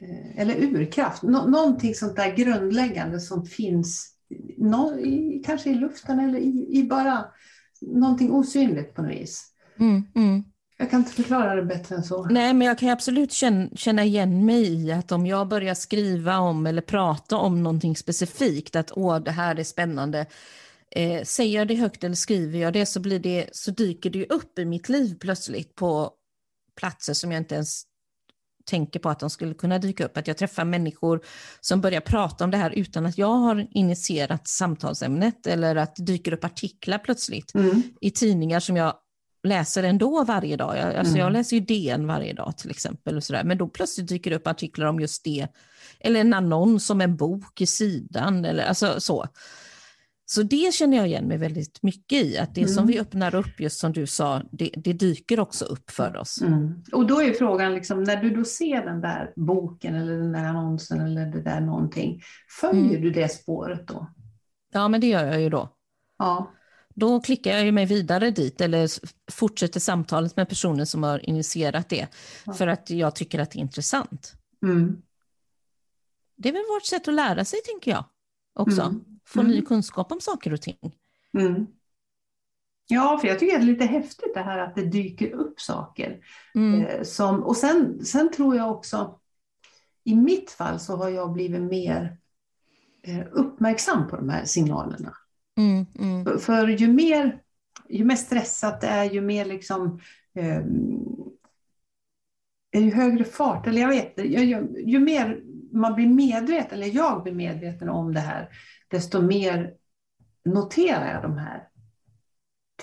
eh, 0.00 0.40
eller 0.40 0.56
urkraft, 0.56 1.22
nå, 1.22 1.46
någonting 1.46 1.94
sånt 1.94 2.16
där 2.16 2.36
grundläggande 2.36 3.20
som 3.20 3.46
finns 3.46 4.15
no, 4.58 4.98
i, 4.98 5.42
kanske 5.46 5.70
i 5.70 5.74
luften 5.74 6.20
eller 6.20 6.38
i, 6.38 6.66
i, 6.70 6.82
bara 6.82 7.24
någonting 7.80 8.32
osynligt 8.32 8.94
på 8.94 9.02
något 9.02 9.12
vis. 9.12 9.52
Mm, 9.78 10.02
mm. 10.14 10.44
Jag 10.78 10.90
kan 10.90 11.00
inte 11.00 11.12
förklara 11.12 11.54
det 11.54 11.62
bättre 11.62 11.96
än 11.96 12.04
så. 12.04 12.24
Nej, 12.24 12.54
men 12.54 12.66
jag 12.66 12.78
kan 12.78 12.88
absolut 12.88 13.32
känna, 13.76 14.04
igen 14.04 14.44
mig 14.44 14.86
i 14.86 14.92
att 14.92 15.12
om 15.12 15.26
jag 15.26 15.48
börjar 15.48 15.74
skriva 15.74 16.38
om 16.38 16.66
eller 16.66 16.82
prata 16.82 17.36
om 17.36 17.62
någonting 17.62 17.96
specifikt, 17.96 18.76
att 18.76 18.92
åh, 18.96 19.18
det 19.18 19.30
här 19.30 19.58
är 19.58 19.64
spännande, 19.64 20.26
eh, 20.90 21.22
säger 21.22 21.58
jag 21.58 21.68
det 21.68 21.74
högt 21.74 22.04
eller 22.04 22.14
skriver 22.14 22.58
jag 22.58 22.72
det 22.72 22.86
så, 22.86 23.00
blir 23.00 23.18
det 23.18 23.48
så 23.52 23.70
dyker 23.70 24.10
det 24.10 24.26
upp 24.26 24.58
i 24.58 24.64
mitt 24.64 24.88
liv 24.88 25.14
plötsligt 25.20 25.74
på 25.74 26.10
platser 26.76 27.14
som 27.14 27.32
jag 27.32 27.40
inte 27.40 27.54
ens 27.54 27.82
tänker 28.66 29.00
på 29.00 29.08
att 29.08 29.20
de 29.20 29.30
skulle 29.30 29.54
kunna 29.54 29.78
dyka 29.78 30.04
upp. 30.04 30.16
Att 30.16 30.26
jag 30.26 30.36
träffar 30.36 30.64
människor 30.64 31.20
som 31.60 31.80
börjar 31.80 32.00
prata 32.00 32.44
om 32.44 32.50
det 32.50 32.56
här 32.56 32.70
utan 32.70 33.06
att 33.06 33.18
jag 33.18 33.34
har 33.34 33.66
initierat 33.70 34.48
samtalsämnet 34.48 35.46
eller 35.46 35.76
att 35.76 35.96
det 35.96 36.02
dyker 36.02 36.32
upp 36.32 36.44
artiklar 36.44 36.98
plötsligt 36.98 37.54
mm. 37.54 37.82
i 38.00 38.10
tidningar 38.10 38.60
som 38.60 38.76
jag 38.76 38.94
läser 39.46 39.82
ändå 39.82 40.24
varje 40.24 40.56
dag. 40.56 40.78
Jag, 40.78 40.94
alltså 40.94 41.14
mm. 41.14 41.20
jag 41.20 41.32
läser 41.32 41.56
ju 41.56 41.60
DN 41.60 42.06
varje 42.06 42.32
dag 42.32 42.56
till 42.56 42.70
exempel. 42.70 43.16
Och 43.16 43.24
så 43.24 43.32
där. 43.32 43.44
Men 43.44 43.58
då 43.58 43.68
plötsligt 43.68 44.08
dyker 44.08 44.30
det 44.30 44.36
upp 44.36 44.46
artiklar 44.46 44.86
om 44.86 45.00
just 45.00 45.24
det. 45.24 45.48
Eller 46.00 46.20
en 46.20 46.34
annons 46.34 46.90
om 46.90 47.00
en 47.00 47.16
bok 47.16 47.60
i 47.60 47.66
sidan. 47.66 48.44
Eller, 48.44 48.64
alltså, 48.64 49.00
så. 49.00 49.26
Så 50.28 50.42
det 50.42 50.74
känner 50.74 50.96
jag 50.96 51.06
igen 51.06 51.24
mig 51.24 51.38
väldigt 51.38 51.82
mycket 51.82 52.24
i, 52.24 52.38
att 52.38 52.54
det 52.54 52.60
mm. 52.60 52.74
som 52.74 52.86
vi 52.86 53.00
öppnar 53.00 53.34
upp, 53.34 53.60
just 53.60 53.80
som 53.80 53.92
du 53.92 54.06
sa, 54.06 54.42
det, 54.52 54.70
det 54.76 54.92
dyker 54.92 55.40
också 55.40 55.64
upp 55.64 55.90
för 55.90 56.16
oss. 56.16 56.42
Mm. 56.42 56.84
Och 56.92 57.06
då 57.06 57.22
är 57.22 57.32
frågan, 57.32 57.74
liksom, 57.74 58.02
när 58.02 58.16
du 58.16 58.30
då 58.30 58.44
ser 58.44 58.84
den 58.84 59.00
där 59.00 59.32
boken 59.36 59.94
eller 59.94 60.18
den 60.18 60.32
där 60.32 60.44
annonsen 60.44 61.00
eller 61.00 61.26
det 61.26 61.42
där 61.42 61.60
någonting, 61.60 62.20
följer 62.60 62.90
mm. 62.90 63.02
du 63.02 63.10
det 63.10 63.28
spåret 63.28 63.88
då? 63.88 64.10
Ja, 64.72 64.88
men 64.88 65.00
det 65.00 65.06
gör 65.06 65.24
jag 65.24 65.40
ju 65.40 65.50
då. 65.50 65.76
Ja. 66.18 66.52
Då 66.94 67.20
klickar 67.20 67.58
jag 67.58 67.74
mig 67.74 67.86
vidare 67.86 68.30
dit 68.30 68.60
eller 68.60 68.88
fortsätter 69.32 69.80
samtalet 69.80 70.36
med 70.36 70.48
personen 70.48 70.86
som 70.86 71.02
har 71.02 71.28
initierat 71.28 71.88
det, 71.88 72.08
ja. 72.46 72.52
för 72.52 72.66
att 72.66 72.90
jag 72.90 73.14
tycker 73.14 73.38
att 73.38 73.50
det 73.50 73.58
är 73.58 73.60
intressant. 73.60 74.32
Mm. 74.62 75.02
Det 76.36 76.48
är 76.48 76.52
väl 76.52 76.62
vårt 76.74 76.86
sätt 76.86 77.08
att 77.08 77.14
lära 77.14 77.44
sig, 77.44 77.58
tänker 77.64 77.90
jag, 77.90 78.04
också. 78.54 78.94
Få 79.26 79.40
mm. 79.40 79.52
ny 79.52 79.62
kunskap 79.62 80.12
om 80.12 80.20
saker 80.20 80.52
och 80.52 80.62
ting. 80.62 80.96
Mm. 81.38 81.66
Ja, 82.88 83.18
för 83.18 83.28
jag 83.28 83.38
tycker 83.38 83.58
det 83.58 83.64
är 83.64 83.66
lite 83.66 83.84
häftigt 83.84 84.34
det 84.34 84.40
här 84.40 84.58
att 84.58 84.74
det 84.74 84.84
dyker 84.84 85.30
upp 85.30 85.60
saker. 85.60 86.18
Mm. 86.54 86.86
Eh, 86.86 87.02
som, 87.02 87.42
och 87.42 87.56
sen, 87.56 88.04
sen 88.04 88.32
tror 88.32 88.56
jag 88.56 88.70
också, 88.70 89.18
i 90.04 90.14
mitt 90.14 90.50
fall 90.50 90.80
så 90.80 90.96
har 90.96 91.08
jag 91.08 91.32
blivit 91.32 91.62
mer 91.62 92.16
eh, 93.02 93.26
uppmärksam 93.32 94.08
på 94.08 94.16
de 94.16 94.28
här 94.28 94.44
signalerna. 94.44 95.12
Mm, 95.56 95.86
mm. 95.98 96.24
För, 96.24 96.38
för, 96.38 96.68
ju, 96.68 96.92
mer, 96.92 97.42
ju 97.88 98.04
mer 98.04 98.16
stressat 98.16 98.80
det 98.80 98.86
är, 98.86 99.04
ju 99.04 99.20
mer 99.20 99.44
liksom 99.44 100.00
eh, 100.34 100.62
ju 102.80 102.90
högre 102.90 103.24
fart, 103.24 103.66
eller 103.66 103.80
jag 103.80 103.88
vet 103.88 104.18
ju, 104.18 104.44
ju, 104.44 104.82
ju 104.86 104.98
mer 104.98 105.42
man 105.72 105.94
blir 105.94 106.06
medveten, 106.06 106.78
eller 106.78 106.94
jag 106.94 107.22
blir 107.22 107.32
medveten 107.32 107.88
om 107.88 108.14
det 108.14 108.20
här, 108.20 108.48
desto 108.88 109.22
mer 109.22 109.74
noterar 110.44 111.12
jag 111.12 111.22
de 111.22 111.38
här 111.38 111.68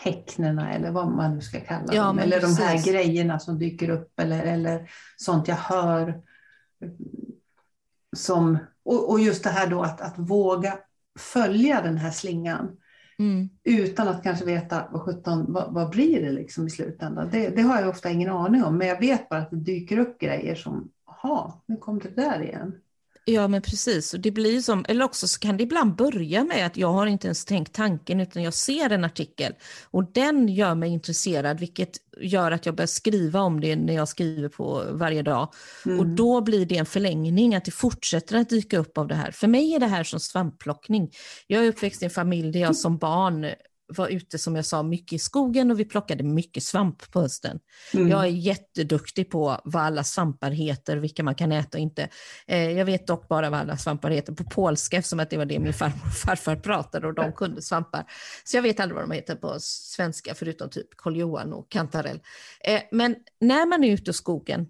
tecknen 0.04 0.60
eller 0.60 0.92
vad 0.92 1.12
man 1.12 1.36
nu 1.36 1.42
ska 1.42 1.60
kalla 1.60 1.94
ja, 1.94 2.04
dem. 2.04 2.20
Eller 2.20 2.40
precis. 2.40 2.58
de 2.58 2.64
här 2.64 2.86
grejerna 2.86 3.40
som 3.40 3.60
dyker 3.60 3.90
upp 3.90 4.20
eller, 4.20 4.44
eller 4.44 4.90
sånt 5.18 5.48
jag 5.48 5.56
hör. 5.56 6.22
Som, 8.16 8.58
och, 8.86 9.10
och 9.10 9.20
just 9.20 9.44
det 9.44 9.50
här 9.50 9.68
då 9.68 9.82
att, 9.82 10.02
att 10.02 10.18
våga 10.18 10.78
följa 11.20 11.82
den 11.82 11.98
här 11.98 12.12
slingan. 12.12 12.78
Mm. 13.20 13.50
Utan 13.64 14.08
att 14.08 14.24
kanske 14.24 14.46
veta 14.46 14.88
vad, 14.92 15.02
17, 15.02 15.54
vad, 15.54 15.74
vad 15.74 15.90
blir 15.90 16.22
det 16.22 16.32
liksom 16.32 16.68
i 16.68 16.70
slutändan. 16.70 17.30
Det, 17.32 17.50
det, 17.50 17.62
har 17.62 17.80
jag 17.80 17.90
ofta 17.90 18.10
ingen 18.10 18.30
aning 18.30 18.64
om. 18.64 18.78
Men 18.78 18.88
jag 18.88 19.00
vet 19.00 19.30
bara 19.30 19.40
att 19.40 19.52
det 19.52 19.58
dyker 19.58 19.98
upp 19.98 20.20
grejer 20.20 20.56
som, 20.56 20.92
jaha, 21.06 21.54
nu 21.66 21.78
kom 21.78 22.00
det 22.00 22.10
där 22.10 22.42
igen. 22.42 22.76
Ja 23.26 23.48
men 23.48 23.62
precis, 23.62 24.14
och 24.14 24.20
det 24.20 24.32
blir 24.32 24.62
som, 24.62 24.86
eller 24.88 25.06
också 25.06 25.28
så 25.28 25.40
kan 25.40 25.58
det 25.58 25.64
ibland 25.64 25.96
börja 25.96 26.44
med 26.44 26.66
att 26.66 26.78
jag 26.78 26.94
har 26.94 27.08
inte 27.08 27.28
ens 27.28 27.46
tänkt 27.46 27.74
tanken 27.74 28.20
utan 28.20 28.44
jag 28.44 28.54
ser 28.54 28.90
en 28.90 29.04
artikel 29.04 29.54
och 29.92 30.12
den 30.12 30.50
gör 30.50 30.76
mig 30.76 30.90
intresserad 30.90 31.60
vilket 31.60 31.98
gör 32.22 32.52
att 32.52 32.66
jag 32.66 32.76
börjar 32.76 32.88
skriva 32.88 33.42
om 33.42 33.62
det 33.62 33.76
när 33.76 33.94
jag 33.94 34.08
skriver 34.08 34.50
på 34.50 34.84
varje 34.92 35.22
dag. 35.22 35.54
Mm. 35.86 36.00
Och 36.00 36.08
då 36.08 36.42
blir 36.42 36.66
det 36.66 36.78
en 36.78 36.86
förlängning, 36.86 37.56
att 37.56 37.66
det 37.66 37.72
fortsätter 37.72 38.38
att 38.38 38.50
dyka 38.50 38.78
upp 38.78 38.98
av 38.98 39.08
det 39.08 39.16
här. 39.16 39.32
För 39.32 39.48
mig 39.48 39.74
är 39.74 39.80
det 39.80 39.88
här 39.88 40.04
som 40.04 40.20
svampplockning. 40.20 41.12
Jag 41.48 41.66
är 41.66 41.70
uppväxt 41.70 42.02
i 42.02 42.06
en 42.06 42.12
familj 42.12 42.52
där 42.52 42.60
jag 42.60 42.76
som 42.76 42.98
barn 42.98 43.46
var 43.88 44.08
ute 44.08 44.38
som 44.38 44.56
jag 44.56 44.66
sa 44.66 44.84
mycket 44.84 45.14
i 45.14 45.20
skogen 45.20 45.72
och 45.72 45.80
vi 45.80 45.86
plockade 45.86 46.24
mycket 46.24 46.64
svamp 46.64 47.12
på 47.12 47.22
hösten. 47.22 47.60
Mm. 47.94 48.10
Jag 48.10 48.24
är 48.24 48.30
jätteduktig 48.30 49.30
på 49.30 49.62
vad 49.64 49.84
alla 49.84 50.04
svampar 50.04 50.52
heter, 50.52 50.98
vilka 50.98 51.24
man 51.24 51.36
kan 51.36 51.52
äta 51.52 51.78
och 51.78 51.82
inte. 51.82 52.10
Eh, 52.48 52.72
jag 52.72 52.86
vet 52.86 53.08
dock 53.08 53.28
bara 53.28 53.50
vad 53.50 53.60
alla 53.60 53.78
svampar 53.78 54.12
heter 54.12 54.34
på 54.34 54.44
polska 54.44 54.98
eftersom 54.98 55.20
att 55.20 55.30
det 55.30 55.38
var 55.38 55.46
det 55.46 55.60
min 55.60 55.74
farmor 55.74 56.06
och 56.06 56.14
farfar 56.14 56.56
pratade 56.56 57.08
och 57.08 57.14
de 57.14 57.34
kunde 57.34 57.62
svampar. 57.62 58.06
Så 58.44 58.58
jag 58.58 58.62
vet 58.62 58.80
aldrig 58.80 58.96
vad 58.96 59.10
de 59.10 59.16
heter 59.16 59.36
på 59.36 59.56
svenska 59.60 60.36
förutom 60.36 60.70
typ 60.70 60.88
karl 60.98 61.54
och 61.54 61.72
kantarell. 61.72 62.20
Eh, 62.64 62.82
men 62.92 63.16
när 63.40 63.66
man 63.66 63.84
är 63.84 63.92
ute 63.92 64.12
i 64.12 64.14
skogen 64.14 64.68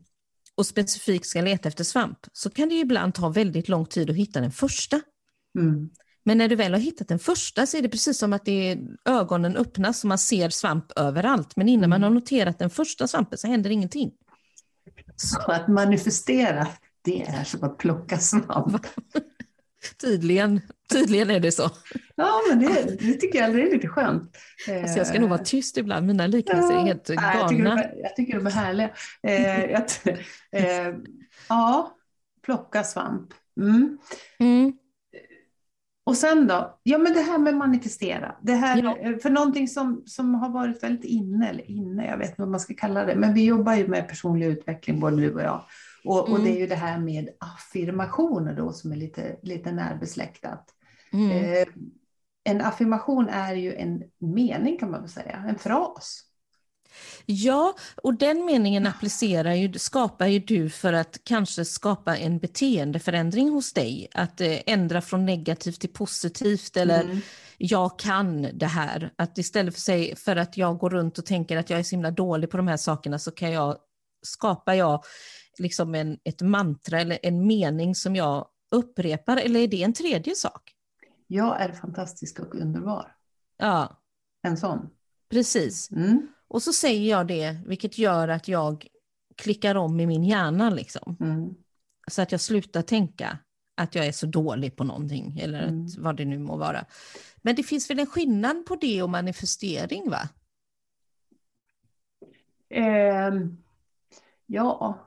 och 0.56 0.66
specifikt 0.66 1.26
ska 1.26 1.42
leta 1.42 1.68
efter 1.68 1.84
svamp 1.84 2.20
så 2.34 2.50
kan 2.50 2.70
det 2.70 2.76
ibland 2.76 3.14
ta 3.14 3.30
väldigt 3.30 3.70
lång 3.70 3.86
tid 3.86 4.10
att 4.10 4.16
hitta 4.16 4.42
den 4.42 4.52
första. 4.52 5.02
Mm. 5.60 5.90
Men 6.24 6.38
när 6.38 6.48
du 6.48 6.56
väl 6.56 6.74
har 6.74 6.80
hittat 6.80 7.08
den 7.08 7.20
första 7.20 7.66
så 7.66 7.78
är 7.78 7.82
det 7.82 7.90
precis 7.90 8.18
som 8.18 8.34
att 8.34 8.46
det 8.46 8.72
är, 8.72 8.78
ögonen 9.06 9.58
öppnas 9.58 10.04
och 10.04 10.08
man 10.08 10.18
ser 10.18 10.50
svamp 10.50 10.92
överallt. 10.96 11.56
Men 11.56 11.70
innan 11.70 11.84
mm. 11.84 11.90
man 11.90 12.04
har 12.04 12.10
noterat 12.10 12.60
den 12.60 12.70
första 12.70 13.08
svampen 13.08 13.38
så 13.38 13.48
händer 13.48 13.70
ingenting. 13.70 14.12
Så 15.16 15.52
att 15.52 15.68
manifestera, 15.68 16.68
det 17.02 17.24
är 17.24 17.44
som 17.44 17.64
att 17.64 17.78
plocka 17.78 18.18
svamp. 18.18 18.88
tydligen, 20.02 20.62
tydligen 20.92 21.30
är 21.30 21.40
det 21.40 21.52
så. 21.52 21.70
Ja, 22.16 22.42
men 22.50 22.60
det, 22.60 22.98
det 23.00 23.14
tycker 23.14 23.40
jag 23.40 23.50
är 23.50 23.72
lite 23.72 23.88
skönt. 23.88 24.38
Alltså 24.82 24.98
jag 24.98 25.08
ska 25.08 25.20
nog 25.20 25.30
vara 25.30 25.40
eh, 25.40 25.46
tyst 25.46 25.78
ibland, 25.78 26.08
mina 26.08 26.28
liknelser 26.28 26.74
är 26.74 26.86
helt 26.86 27.08
galna. 27.08 27.34
Jag 27.40 27.50
tycker, 27.50 27.64
de, 27.64 28.02
jag 28.02 28.16
tycker 28.16 28.38
de 28.38 28.48
är 28.48 28.52
härliga. 28.52 28.90
Eh, 29.24 29.74
eh, 30.52 30.96
ja, 31.50 31.98
plocka 32.46 32.84
svamp. 32.84 33.34
Mm. 33.62 33.98
Mm. 34.40 34.74
Och 36.06 36.18
sen 36.18 36.48
då? 36.48 36.80
Ja, 36.84 36.98
men 36.98 37.14
det 37.14 37.22
här 37.22 37.38
med 37.38 37.56
manifestera. 37.56 38.36
Det 38.42 38.54
här, 38.54 38.84
Ja. 38.84 38.98
eh, 38.98 39.18
För 39.18 39.30
någonting 39.30 39.68
som, 39.68 40.04
som 40.06 40.36
har 40.36 40.50
varit 40.50 40.84
väldigt 40.84 41.06
inne, 41.06 41.50
eller 41.50 41.72
inne, 41.72 42.06
jag 42.08 42.18
vet 42.18 42.30
inte 42.30 42.42
vad 42.42 42.52
man 42.52 42.60
ska 42.60 42.74
kalla 42.74 43.06
det, 43.06 43.16
men 43.16 43.34
vi 43.34 43.46
jobbar 43.46 43.74
ju 43.76 43.88
med 43.88 44.08
personlig 44.08 44.46
utveckling, 44.48 45.00
både 45.00 45.16
du 45.16 45.34
och 45.34 45.42
jag. 45.42 45.62
Och, 46.06 46.22
och 46.22 46.30
Mm. 46.30 46.44
det 46.44 46.50
är 46.58 46.60
ju 46.60 46.68
det 46.68 46.76
här 46.76 47.00
med 47.00 47.30
affirmationer 47.40 48.54
då 48.56 48.72
som 48.72 48.92
är 48.92 48.96
lite, 48.96 49.36
lite 49.42 49.72
närbesläktat. 49.72 50.66
Mm. 51.14 51.32
Eh, 51.32 51.68
en 52.44 52.62
affirmation 52.62 53.30
är 53.30 53.54
ju 53.56 53.74
en 53.76 54.04
mening 54.20 54.78
kan 54.78 54.92
man 54.92 55.02
väl 55.02 55.10
säga, 55.10 55.46
en 55.50 55.56
fras. 55.60 56.22
Ja, 57.26 57.76
och 58.04 58.14
den 58.14 58.46
meningen 58.46 58.88
applicerar 58.88 59.54
ju, 59.54 59.80
skapar 59.80 60.28
ju 60.28 60.40
du 60.40 60.70
för 60.70 60.94
att 60.94 61.18
kanske 61.24 61.66
skapa 61.66 62.18
en 62.18 62.40
beteendeförändring 62.40 63.50
hos 63.50 63.74
dig. 63.74 64.08
Att 64.14 64.42
eh, 64.42 64.60
ändra 64.66 65.02
från 65.02 65.26
negativt 65.26 65.80
till 65.80 65.94
positivt 65.94 66.78
eller 66.78 67.02
Mm. 67.04 67.20
jag 67.58 68.00
kan 68.00 68.42
det 68.54 68.66
här. 68.66 69.14
Att 69.16 69.38
istället 69.38 69.74
för, 69.74 69.82
sig, 69.82 70.16
för 70.16 70.36
att 70.36 70.58
jag 70.58 70.78
går 70.78 70.90
runt 70.90 71.18
och 71.18 71.26
tänker 71.26 71.58
att 71.58 71.70
jag 71.70 71.80
är 71.80 71.84
så 71.84 71.96
himla 71.96 72.12
dålig 72.12 72.50
på 72.50 72.58
de 72.58 72.68
här 72.68 72.78
sakerna 72.78 73.20
så 73.20 73.32
kan 73.32 73.52
jag, 73.52 73.78
skapar 74.22 74.74
jag 74.74 75.04
liksom 75.60 75.96
en, 75.96 76.18
ett 76.24 76.42
mantra 76.42 77.02
eller 77.02 77.20
en 77.24 77.48
mening 77.48 77.96
som 77.96 78.16
jag 78.16 78.48
upprepar. 78.72 79.38
Eller 79.38 79.60
är 79.60 79.68
det 79.68 79.84
en 79.84 79.94
tredje 79.94 80.36
sak? 80.36 80.62
Jag 81.28 81.62
är 81.62 81.72
fantastisk 81.72 82.40
och 82.40 82.56
underbar. 82.56 83.16
Ja, 83.58 84.02
En 84.44 84.58
sån. 84.58 84.90
precis. 85.32 85.92
Mm. 85.92 86.28
Och 86.54 86.62
så 86.64 86.74
säger 86.74 87.10
jag 87.10 87.28
det, 87.28 87.58
vilket 87.66 87.98
gör 87.98 88.28
att 88.28 88.48
jag 88.48 88.88
klickar 89.36 89.76
om 89.76 90.00
i 90.00 90.06
min 90.08 90.24
hjärna. 90.24 90.70
Liksom. 90.70 91.18
Mm. 91.20 91.56
Så 92.12 92.22
att 92.22 92.32
jag 92.32 92.42
slutar 92.42 92.82
tänka 92.82 93.38
att 93.76 93.96
jag 93.96 94.08
är 94.08 94.12
så 94.12 94.26
dålig 94.26 94.76
på 94.76 94.84
någonting, 94.84 95.40
eller 95.40 95.64
Mm. 95.68 95.86
att, 95.86 95.98
vad 95.98 96.18
det 96.18 96.26
nu 96.26 96.40
må 96.40 96.58
vara. 96.58 96.86
Men 97.42 97.56
det 97.56 97.64
finns 97.64 97.90
väl 97.90 98.00
en 98.00 98.06
skillnad 98.06 98.66
på 98.66 98.76
det 98.76 99.04
och 99.04 99.10
manifestering, 99.10 100.10
va? 100.10 100.30
Ehm, 102.70 103.58
ja. 104.46 105.00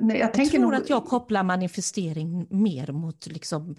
Nej, 0.00 0.18
Jag, 0.18 0.38
Jag 0.38 0.50
tror 0.50 0.60
nog... 0.60 0.74
att 0.74 0.90
jag 0.90 1.04
kopplar 1.06 1.42
manifestering 1.42 2.46
mer 2.50 2.92
mot 2.92 3.26
liksom, 3.26 3.76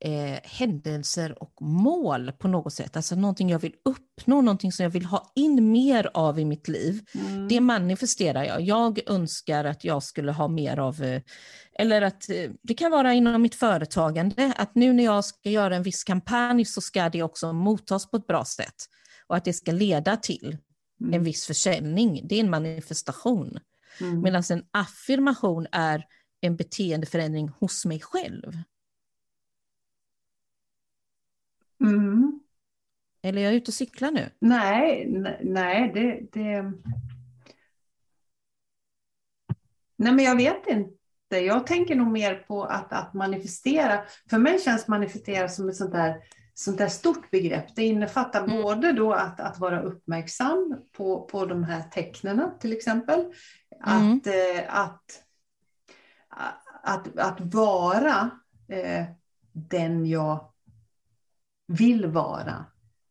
eh, 0.00 0.38
händelser 0.44 1.42
och 1.42 1.62
mål 1.62 2.32
på 2.32 2.48
något 2.48 2.72
sätt. 2.72 2.96
Alltså 2.96 3.14
någonting 3.14 3.50
jag 3.50 3.58
vill 3.58 3.74
uppnå, 3.84 4.40
någonting 4.40 4.72
som 4.72 4.82
jag 4.82 4.90
vill 4.90 5.04
ha 5.04 5.32
in 5.34 5.72
mer 5.72 6.10
av 6.14 6.38
i 6.38 6.44
mitt 6.44 6.68
liv. 6.68 7.00
Mm. 7.14 7.48
Det 7.48 7.60
manifesterar 7.60 8.44
jag. 8.44 8.60
Jag 8.60 9.00
önskar 9.10 9.64
att 9.64 9.84
jag 9.84 10.02
skulle 10.02 10.32
ha 10.32 10.48
mer 10.48 10.78
av, 10.78 11.02
eh, 11.02 11.22
eller 11.78 12.02
att 12.02 12.30
eh, 12.30 12.50
det 12.62 12.74
kan 12.74 12.90
vara 12.90 13.14
inom 13.14 13.42
mitt 13.42 13.54
företagande, 13.54 14.52
att 14.56 14.74
nu 14.74 14.92
när 14.92 15.04
jag 15.04 15.24
ska 15.24 15.50
göra 15.50 15.76
en 15.76 15.82
viss 15.82 16.04
kampanj 16.04 16.64
så 16.64 16.80
ska 16.80 17.08
det 17.08 17.22
också 17.22 17.52
mottas 17.52 18.10
på 18.10 18.16
ett 18.16 18.26
bra 18.26 18.44
sätt. 18.44 18.74
Och 19.26 19.36
att 19.36 19.44
det 19.44 19.52
ska 19.52 19.72
leda 19.72 20.16
till 20.16 20.56
en 21.00 21.08
Mm. 21.08 21.24
viss 21.24 21.46
försäljning. 21.46 22.20
Det 22.24 22.34
är 22.34 22.40
en 22.40 22.50
manifestation. 22.50 23.58
Mm. 24.00 24.20
Medan 24.20 24.42
en 24.50 24.64
affirmation 24.70 25.66
är 25.72 26.04
en 26.40 26.56
beteendeförändring 26.56 27.48
hos 27.48 27.84
mig 27.84 28.00
själv. 28.00 28.52
Mm. 31.80 32.40
Eller 33.22 33.40
är 33.40 33.44
jag 33.44 33.54
ute 33.54 33.70
och 33.70 33.74
cyklar 33.74 34.10
nu? 34.10 34.30
Nej, 34.38 35.06
ne- 35.10 35.40
nej, 35.42 35.90
det, 35.94 36.20
det... 36.40 36.72
Nej, 39.96 40.12
men 40.12 40.24
jag 40.24 40.36
vet 40.36 40.66
inte. 40.66 40.94
Jag 41.38 41.66
tänker 41.66 41.94
nog 41.94 42.08
mer 42.12 42.34
på 42.34 42.64
att, 42.64 42.92
att 42.92 43.14
manifestera. 43.14 44.04
För 44.30 44.38
mig 44.38 44.58
känns 44.60 44.88
manifestera 44.88 45.48
som 45.48 45.68
ett 45.68 45.76
sånt 45.76 45.92
där, 45.92 46.16
sånt 46.54 46.78
där 46.78 46.88
stort 46.88 47.30
begrepp. 47.30 47.76
Det 47.76 47.82
innefattar 47.84 48.44
Mm. 48.44 48.62
både 48.62 48.92
då 48.92 49.12
att, 49.12 49.40
att 49.40 49.58
vara 49.58 49.80
uppmärksam 49.82 50.74
på, 50.96 51.20
på 51.24 51.46
de 51.46 51.64
här 51.64 51.82
tecknena 51.82 52.50
till 52.60 52.72
exempel. 52.72 53.32
Att, 53.80 54.00
Mm. 54.02 54.20
eh, 54.56 54.64
att, 54.76 55.22
att, 56.82 57.18
att 57.18 57.40
vara 57.40 58.30
eh, 58.68 59.04
den 59.52 60.06
jag 60.06 60.47
vill 61.68 62.06
vara 62.06 62.66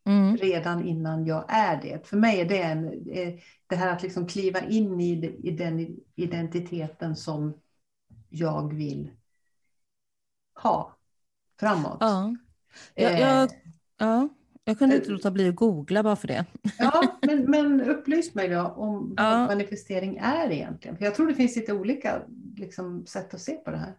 Mm. 0.06 0.38
redan 0.38 0.86
innan 0.86 1.26
jag 1.26 1.46
är 1.50 1.82
det. 1.82 2.08
För 2.08 2.18
mig 2.18 2.42
är 2.42 2.46
det 2.46 2.62
en, 2.62 2.88
eh, 3.12 3.40
det 3.68 3.76
här 3.76 3.94
att 3.94 4.04
liksom 4.04 4.28
kliva 4.28 4.62
in 4.62 5.02
i, 5.02 5.40
i 5.44 5.52
den 5.52 5.98
identiteten 6.16 7.16
som 7.16 7.54
jag 8.30 8.74
vill 8.74 9.12
ha 10.54 10.98
framåt. 11.60 11.98
Ja. 12.00 12.36
Jag, 12.96 13.14
Eh, 13.14 13.20
jag, 13.20 13.50
ja. 13.98 14.30
jag 14.64 14.80
kunde 14.80 14.96
inte 14.96 15.08
eh, 15.08 15.14
låta 15.14 15.32
bli 15.32 15.50
att 15.50 15.56
googla 15.56 16.04
bara 16.04 16.16
för 16.16 16.28
det. 16.28 16.46
Ja, 16.78 17.20
men, 17.22 17.52
men 17.52 17.82
upplys 17.82 18.36
mig 18.36 18.50
då 18.50 18.62
om 18.68 19.16
vad 19.20 19.26
Ja. 19.26 19.46
manifestering 19.46 20.18
är 20.18 20.52
egentligen. 20.52 20.98
För 20.98 21.06
jag 21.06 21.16
tror 21.16 21.28
det 21.28 21.36
finns 21.36 21.56
lite 21.56 21.74
olika 21.74 22.22
liksom, 22.56 23.06
sätt 23.06 23.34
att 23.34 23.42
se 23.42 23.54
på 23.54 23.72
det 23.72 23.78
här. 23.78 23.98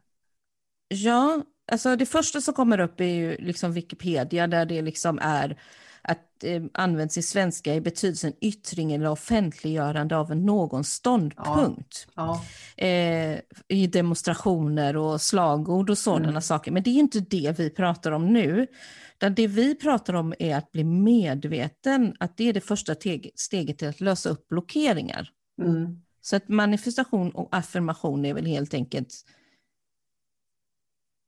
Ja, 0.88 1.42
alltså 1.68 1.96
det 1.96 2.06
första 2.06 2.40
som 2.40 2.54
kommer 2.54 2.80
upp 2.80 3.00
är 3.00 3.04
ju 3.04 3.36
liksom 3.36 3.72
Wikipedia 3.72 4.46
där 4.46 4.66
det 4.66 4.82
liksom 4.82 5.18
är 5.22 5.58
att 6.02 6.44
eh, 6.44 6.62
används 6.74 7.18
i 7.18 7.22
svenska 7.22 7.74
i 7.74 7.80
betydelsen 7.80 8.32
yttring 8.40 8.92
eller 8.92 9.08
offentliggörande 9.10 10.16
av 10.16 10.36
någons 10.36 10.88
ståndpunkt. 10.92 12.06
Ja, 12.14 12.44
eh, 12.76 13.38
i 13.68 13.86
demonstrationer 13.86 14.96
och 14.96 15.20
slagord 15.20 15.90
och 15.90 15.98
sådana 15.98 16.28
Mm. 16.28 16.42
saker. 16.42 16.72
Men 16.72 16.82
det 16.82 16.90
är 16.90 16.98
inte 16.98 17.20
det 17.20 17.58
vi 17.58 17.70
pratar 17.70 18.12
om 18.12 18.32
nu. 18.32 18.66
Utan 19.14 19.34
det 19.34 19.46
vi 19.46 19.74
pratar 19.74 20.14
om 20.14 20.34
är 20.38 20.56
att 20.56 20.72
bli 20.72 20.84
medveten, 20.84 22.16
att 22.20 22.36
det 22.36 22.44
är 22.48 22.52
det 22.52 22.60
första 22.60 22.94
teg- 22.94 23.30
steget 23.34 23.78
till 23.78 23.88
att 23.88 24.00
lösa 24.00 24.28
upp 24.28 24.48
blockeringar. 24.48 25.28
mm. 25.62 26.02
Så 26.20 26.36
att 26.36 26.48
manifestation 26.48 27.30
och 27.30 27.48
affirmation 27.52 28.24
är 28.24 28.34
väl 28.34 28.46
helt 28.46 28.74
enkelt 28.74 29.08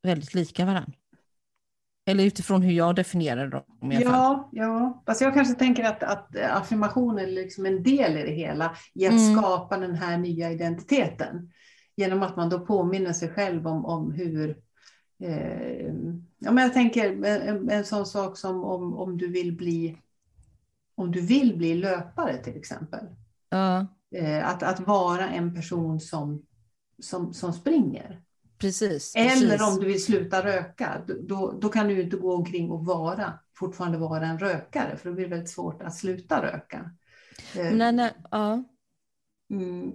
väldigt 0.03 0.35
lika 0.35 0.67
varandra. 0.67 0.93
Eller 2.07 2.25
utifrån 2.25 2.63
hur 2.63 2.73
jag 2.73 2.95
definierar 2.97 3.49
dem 3.49 3.93
i 3.93 3.97
alla 3.97 4.05
fall. 4.05 4.13
ja, 4.13 4.49
ja. 4.53 5.03
Fast 5.07 5.21
jag 5.21 5.35
kanske 5.35 5.55
tänker 5.55 5.85
att, 5.85 6.03
att 6.03 6.37
affirmation 6.37 7.19
är 7.19 7.27
liksom 7.27 7.67
en 7.67 7.83
del 7.83 8.17
i 8.17 8.23
det 8.23 8.33
hela. 8.33 8.77
I 8.95 9.07
att 9.07 9.13
Mm. 9.13 9.37
skapa 9.37 9.77
den 9.79 9.95
här 9.95 10.19
nya 10.19 10.51
identiteten. 10.51 11.53
Genom 11.97 12.23
att 12.23 12.37
man 12.37 12.49
då 12.49 12.61
påminner 12.67 13.13
sig 13.13 13.29
själv 13.29 13.67
om, 13.67 13.87
om 13.87 14.13
hur 14.13 14.51
eh, 15.23 15.87
ja, 16.39 16.51
men 16.53 16.59
jag 16.65 16.73
tänker 16.73 17.25
en, 17.25 17.71
en 17.71 17.85
sån 17.85 18.07
sak 18.07 18.39
som 18.39 18.65
om, 18.65 18.95
om 18.95 19.19
du 19.19 19.29
vill 19.29 19.57
bli 19.57 19.97
om 20.95 21.13
du 21.13 21.21
vill 21.21 21.57
bli 21.57 21.75
löpare 21.75 22.37
till 22.37 22.57
exempel. 22.57 23.07
Ja, 23.49 23.87
Eh, 24.15 24.49
att, 24.49 24.63
att 24.63 24.81
vara 24.81 25.29
en 25.29 25.55
person 25.55 26.01
som, 26.01 26.43
som, 26.99 27.35
som 27.35 27.53
springer. 27.53 28.23
Precis. 28.61 29.15
Eller 29.17 29.51
precis. 29.51 29.63
om 29.63 29.81
du 29.81 29.87
vill 29.87 30.05
sluta 30.05 30.45
röka, 30.45 31.03
då, 31.29 31.59
då 31.61 31.69
kan 31.69 31.89
du 31.89 32.03
inte 32.03 32.17
gå 32.17 32.35
omkring 32.35 32.71
och 32.71 32.85
vara, 32.87 33.39
fortfarande 33.57 33.99
vara 33.99 34.27
en 34.27 34.39
rökare, 34.39 34.97
för 34.97 35.09
då 35.09 35.15
blir 35.15 35.25
det 35.25 35.31
väldigt 35.31 35.51
svårt 35.51 35.83
att 35.83 35.95
sluta 35.95 36.43
röka. 36.43 36.91
Eh, 37.57 37.73
Nej, 37.73 37.93
nej, 37.93 38.13
ja. 38.31 38.65
Mm, 39.51 39.93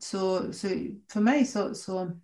så, 0.00 0.52
så 0.52 0.68
för 1.12 1.20
mig 1.20 1.44
så, 1.44 1.74
så 1.74 2.20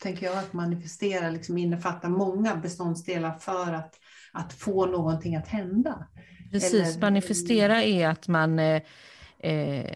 tänker 0.00 0.26
jag 0.26 0.38
att 0.38 0.52
manifestera 0.52 1.30
liksom 1.30 1.58
innefattar 1.58 2.08
många 2.08 2.56
beståndsdelar 2.56 3.38
för 3.38 3.72
att, 3.72 3.94
att 4.32 4.52
få 4.52 4.86
någonting 4.86 5.36
att 5.36 5.48
hända. 5.48 6.08
Precis, 6.52 6.74
Eller- 6.74 7.00
manifestera 7.00 7.82
är 7.82 8.08
att 8.08 8.28
man, 8.28 8.58
eh, 8.58 8.82
eh, 9.38 9.94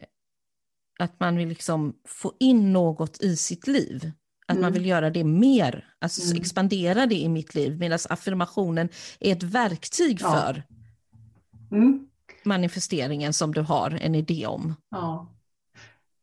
att 0.99 1.21
man 1.21 1.37
vill 1.37 1.49
liksom 1.49 1.97
få 2.09 2.33
in 2.41 2.73
något 2.73 3.23
i 3.23 3.37
sitt 3.37 3.67
liv. 3.67 4.13
Att 4.47 4.57
man 4.57 4.65
Mm. 4.65 4.73
vill 4.73 4.87
göra 4.87 5.11
det 5.11 5.25
mer, 5.25 5.95
alltså 5.99 6.23
Mm. 6.31 6.41
expandera 6.41 7.07
det 7.07 7.15
i 7.15 7.29
mitt 7.29 7.55
liv. 7.55 7.79
Medan 7.79 7.99
affirmationen 8.09 8.89
är 9.21 9.33
ett 9.33 9.43
verktyg 9.43 10.19
Ja. 10.21 10.31
för 10.33 10.63
Mm, 11.77 12.07
manifesteringen 12.45 13.33
som 13.33 13.53
du 13.55 13.61
har 13.61 13.91
en 13.91 14.15
idé 14.15 14.47
om. 14.47 14.75
ja. 14.91 15.31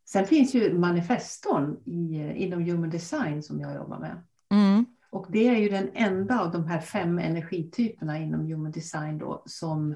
Sen 0.05 0.25
finns 0.27 0.53
ju 0.55 0.73
manifestorn 0.79 1.77
i, 1.85 2.33
inom 2.43 2.63
human 2.63 2.89
design 2.89 3.43
som 3.43 3.59
jag 3.59 3.75
jobbar 3.75 3.99
med. 3.99 4.23
Mm. 4.51 4.85
Och 5.09 5.25
det 5.29 5.47
är 5.47 5.55
ju 5.57 5.69
den 5.69 5.89
enda 5.93 6.39
av 6.41 6.51
de 6.51 6.65
här 6.67 6.81
fem 6.81 7.19
energityperna 7.19 8.19
inom 8.19 8.45
human 8.45 8.71
design 8.71 9.17
då, 9.17 9.43
som, 9.45 9.95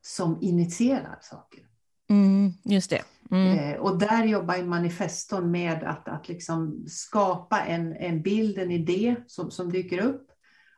som 0.00 0.38
initierar 0.40 1.18
saker. 1.22 1.60
Mm, 2.10 2.52
just 2.64 2.90
det. 2.90 3.02
Mm. 3.30 3.58
Eh, 3.58 3.80
och 3.80 3.98
där 3.98 4.24
jobbar 4.24 4.56
ju 4.56 4.64
manifestorn 4.64 5.50
med 5.50 5.84
att, 5.84 6.08
att 6.08 6.28
liksom 6.28 6.84
skapa 6.88 7.60
en, 7.60 7.96
en 7.96 8.22
bild, 8.22 8.58
en 8.58 8.70
idé 8.70 9.16
som, 9.26 9.50
som 9.50 9.72
dyker 9.72 9.98
upp. 9.98 10.26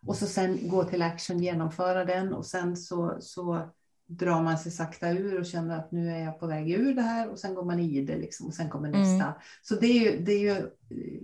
Och 0.07 0.17
så 0.17 0.27
sen 0.27 0.69
gå 0.69 0.85
till 0.85 1.03
action, 1.03 1.43
genomföra 1.43 2.05
den 2.05 2.33
och 2.33 2.47
sen 2.47 2.77
så, 2.77 3.17
så 3.21 3.69
drar 4.07 4.43
man 4.43 4.59
sig 4.59 4.73
sakta 4.73 5.11
ur 5.11 5.41
och 5.41 5.47
känner 5.47 5.79
att 5.79 5.93
nu 5.93 6.11
är 6.11 6.19
jag 6.19 6.41
på 6.41 6.47
väg 6.47 6.71
ur 6.71 6.95
det 6.95 7.03
här 7.03 7.31
och 7.31 7.39
sen 7.39 7.55
går 7.55 7.65
man 7.65 7.81
i 7.81 8.05
det 8.05 8.17
liksom, 8.17 8.47
och 8.47 8.55
sen 8.55 8.71
kommer 8.71 8.89
nästa. 8.89 9.25
Mm. 9.25 9.39
Så 9.63 9.75
det 9.75 9.87
är 9.87 10.01
ju, 10.01 10.25
det 10.25 10.33
är 10.33 10.39
ju 10.39 10.71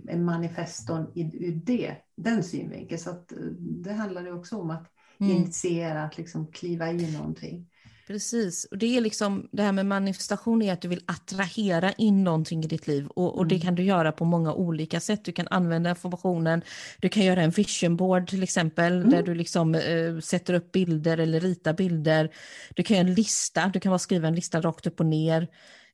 en 0.07 0.25
manifeston 0.25 1.11
ur 1.15 1.61
det, 1.65 1.95
den 2.15 2.43
synvinkeln. 2.43 2.99
Så 2.99 3.09
att, 3.09 3.33
det 3.59 3.93
handlar 3.93 4.21
ju 4.21 4.33
också 4.33 4.57
om 4.57 4.69
att 4.69 4.87
mm. 5.19 5.37
initiera, 5.37 6.03
att 6.03 6.17
liksom 6.17 6.47
kliva 6.47 6.91
i 6.91 7.13
någonting. 7.17 7.69
Precis, 8.09 8.65
och 8.71 8.77
det 8.77 8.97
är 8.97 9.01
liksom 9.01 9.49
det 9.51 9.63
här 9.63 9.71
med 9.71 9.85
manifestation 9.85 10.61
är 10.61 10.73
att 10.73 10.81
du 10.81 10.87
vill 10.87 11.03
attrahera 11.05 11.91
in 11.91 12.23
någonting 12.23 12.63
i 12.63 12.67
ditt 12.67 12.87
liv 12.87 13.07
och, 13.07 13.37
och 13.37 13.47
det 13.47 13.55
mm. 13.55 13.65
kan 13.65 13.75
du 13.75 13.83
göra 13.83 14.11
på 14.11 14.25
många 14.25 14.53
olika 14.53 14.99
sätt. 14.99 15.25
Du 15.25 15.31
kan 15.31 15.47
använda 15.47 15.89
informationen, 15.89 16.61
du 16.99 17.09
kan 17.09 17.25
göra 17.25 17.41
en 17.41 17.49
vision 17.49 17.95
board 17.95 18.29
till 18.29 18.43
exempel 18.43 18.93
mm. 18.93 19.09
där 19.09 19.23
du 19.23 19.35
liksom 19.35 19.75
äh, 19.75 20.19
sätter 20.19 20.53
upp 20.53 20.71
bilder 20.71 21.17
eller 21.17 21.39
ritar 21.39 21.73
bilder. 21.73 22.33
Du 22.75 22.83
kan 22.83 22.97
göra 22.97 23.07
en 23.07 23.13
lista, 23.13 23.71
du 23.73 23.79
kan 23.79 23.89
bara 23.89 23.99
skriva 23.99 24.27
en 24.27 24.35
lista 24.35 24.61
rakt 24.61 24.87
upp 24.87 24.99
och 24.99 25.05
ner. 25.05 25.47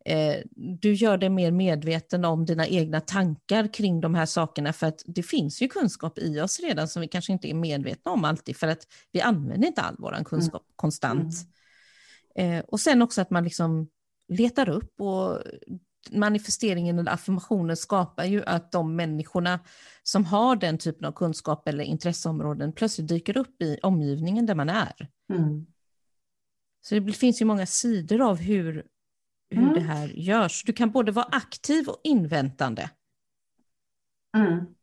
Eh, 0.05 0.35
du 0.55 0.93
gör 0.93 1.17
dig 1.17 1.29
mer 1.29 1.51
medveten 1.51 2.25
om 2.25 2.45
dina 2.45 2.67
egna 2.67 3.01
tankar 3.01 3.73
kring 3.73 4.01
de 4.01 4.15
här 4.15 4.25
sakerna 4.25 4.73
för 4.73 4.87
att 4.87 5.03
det 5.05 5.23
finns 5.23 5.61
ju 5.61 5.67
kunskap 5.67 6.19
i 6.19 6.41
oss 6.41 6.59
redan 6.59 6.87
som 6.87 7.01
vi 7.01 7.07
kanske 7.07 7.31
inte 7.31 7.49
är 7.49 7.53
medvetna 7.53 8.11
om 8.11 8.25
alltid 8.25 8.57
för 8.57 8.67
att 8.67 8.87
vi 9.11 9.21
använder 9.21 9.67
inte 9.67 9.81
all 9.81 9.95
vår 9.99 10.23
kunskap 10.25 10.61
mm. 10.61 10.73
konstant. 10.75 11.33
Mm. 11.33 11.55
Eh, 12.35 12.59
och 12.59 12.79
sen 12.79 13.01
också 13.01 13.21
att 13.21 13.29
man 13.29 13.43
liksom 13.43 13.89
letar 14.27 14.69
upp 14.69 15.01
och 15.01 15.41
manifesteringen 16.11 16.99
eller 16.99 17.11
affirmationen 17.11 17.77
skapar 17.77 18.25
ju 18.25 18.43
att 18.43 18.71
de 18.71 18.95
människorna 18.95 19.59
som 20.03 20.25
har 20.25 20.55
den 20.55 20.77
typen 20.77 21.05
av 21.05 21.11
kunskap 21.11 21.67
eller 21.67 21.83
intresseområden 21.83 22.73
plötsligt 22.73 23.07
dyker 23.07 23.37
upp 23.37 23.61
i 23.61 23.77
omgivningen 23.83 24.45
där 24.45 24.55
man 24.55 24.69
är. 24.69 25.09
Mm. 25.33 25.65
Så 26.81 26.99
det 26.99 27.13
finns 27.13 27.41
ju 27.41 27.45
många 27.45 27.65
sidor 27.65 28.21
av 28.21 28.37
hur, 28.37 28.85
hur 29.49 29.63
mm. 29.63 29.73
det 29.73 29.81
här 29.81 30.07
görs. 30.07 30.63
Du 30.63 30.73
kan 30.73 30.91
både 30.91 31.11
vara 31.11 31.25
aktiv 31.31 31.87
och 31.87 32.01
inväntande. 32.03 32.89
Mm 34.37 34.74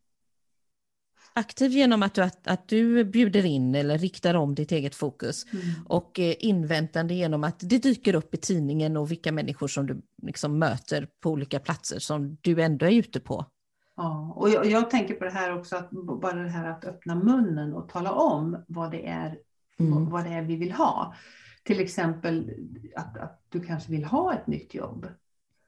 aktiv 1.35 1.71
genom 1.71 2.03
att 2.03 2.15
du, 2.15 2.23
att, 2.23 2.47
att 2.47 2.69
du 2.69 3.05
bjuder 3.05 3.45
in 3.45 3.75
eller 3.75 3.99
riktar 3.99 4.35
om 4.35 4.55
ditt 4.55 4.73
eget 4.73 4.95
fokus 4.95 5.47
mm. 5.53 5.65
och 5.89 6.21
eh, 6.21 6.35
inväntande 6.39 7.15
genom 7.15 7.45
att 7.45 7.57
det 7.61 7.79
dyker 7.79 8.15
upp 8.15 8.35
i 8.35 8.37
tidningen 8.37 8.97
och 8.97 9.11
vilka 9.11 9.33
människor 9.33 9.69
som 9.69 9.87
du 9.87 10.03
liksom 10.23 10.59
möter 10.59 11.09
på 11.21 11.31
olika 11.31 11.59
platser 11.59 11.99
som 11.99 12.37
du 12.41 12.63
ändå 12.63 12.87
är 12.87 12.91
ute 12.91 13.21
på. 13.21 13.47
Ja, 13.97 14.33
och 14.37 14.51
jag, 14.51 14.67
jag, 14.67 14.91
tänker 14.91 15.15
på 15.15 15.25
det 15.25 15.31
här 15.31 15.59
också, 15.59 15.77
att 15.77 15.91
bara 15.91 16.43
det 16.43 16.49
här 16.49 16.71
att 16.71 16.85
öppna 16.85 17.15
munnen 17.15 17.75
och 17.75 17.89
tala 17.89 18.13
om 18.13 18.65
vad 18.69 18.91
det 18.91 19.09
är, 19.09 19.39
mm. 19.79 20.11
vad 20.11 20.25
det 20.25 20.31
är 20.31 20.43
vi 20.43 20.57
vill 20.57 20.73
ha. 20.73 21.15
Till 21.63 21.81
exempel 21.81 22.51
att, 22.97 23.19
att 23.19 23.43
du 23.49 23.61
kanske 23.61 23.91
vill 23.93 24.05
ha 24.05 24.35
ett 24.35 24.47
nytt 24.47 24.75
jobb. 24.75 25.07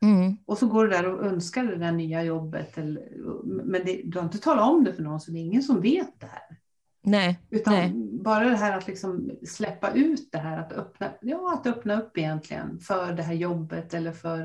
Mm. 0.04 0.36
Och 0.46 0.58
så 0.58 0.66
går 0.66 0.84
du 0.84 0.90
där 0.90 1.06
och 1.06 1.26
önskar 1.26 1.64
det 1.64 1.76
där 1.76 1.92
nya 1.92 2.22
jobbet. 2.22 2.78
Eller, 2.78 3.08
men 3.44 3.84
det, 3.84 4.02
du 4.04 4.18
har 4.18 4.24
inte 4.24 4.38
talat 4.38 4.68
om 4.68 4.84
det 4.84 4.92
för 4.92 5.02
någon, 5.02 5.20
så 5.20 5.30
det 5.30 5.38
är 5.38 5.40
ingen 5.40 5.62
som 5.62 5.80
vet 5.80 6.20
det 6.20 6.26
här. 6.26 6.58
Nej. 7.02 7.38
Utan 7.50 7.74
nej. 7.74 7.92
bara 8.24 8.44
det 8.44 8.56
här 8.56 8.78
att 8.78 8.86
liksom 8.86 9.30
släppa 9.46 9.92
ut 9.92 10.32
det 10.32 10.38
här, 10.38 10.58
att 10.58 10.72
öppna, 10.72 11.10
ja, 11.20 11.54
att 11.54 11.66
öppna 11.66 12.02
upp 12.02 12.18
egentligen 12.18 12.78
för 12.80 13.12
det 13.12 13.22
här 13.22 13.34
jobbet 13.34 13.94
eller 13.94 14.12
för 14.12 14.40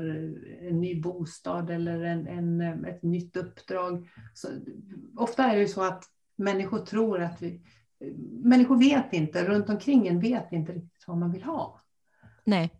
en 0.68 0.80
ny 0.80 1.00
bostad 1.00 1.70
eller 1.70 2.02
en, 2.02 2.26
en 2.26 2.84
ett 2.84 3.02
nytt 3.02 3.36
uppdrag. 3.36 4.08
Så, 4.34 4.48
ofta 5.16 5.44
är 5.44 5.54
det 5.54 5.60
ju 5.60 5.68
så 5.68 5.82
att 5.82 6.04
människor 6.36 6.78
tror 6.78 7.22
att 7.22 7.42
vi, 7.42 7.60
människor 8.44 8.78
vet 8.78 9.12
inte, 9.12 9.44
runt 9.44 9.68
omkring 9.68 10.06
en 10.06 10.20
vet 10.20 10.52
inte 10.52 10.72
riktigt 10.72 11.04
vad 11.06 11.18
man 11.18 11.32
vill 11.32 11.42
ha. 11.42 11.80
Nej. 12.44 12.79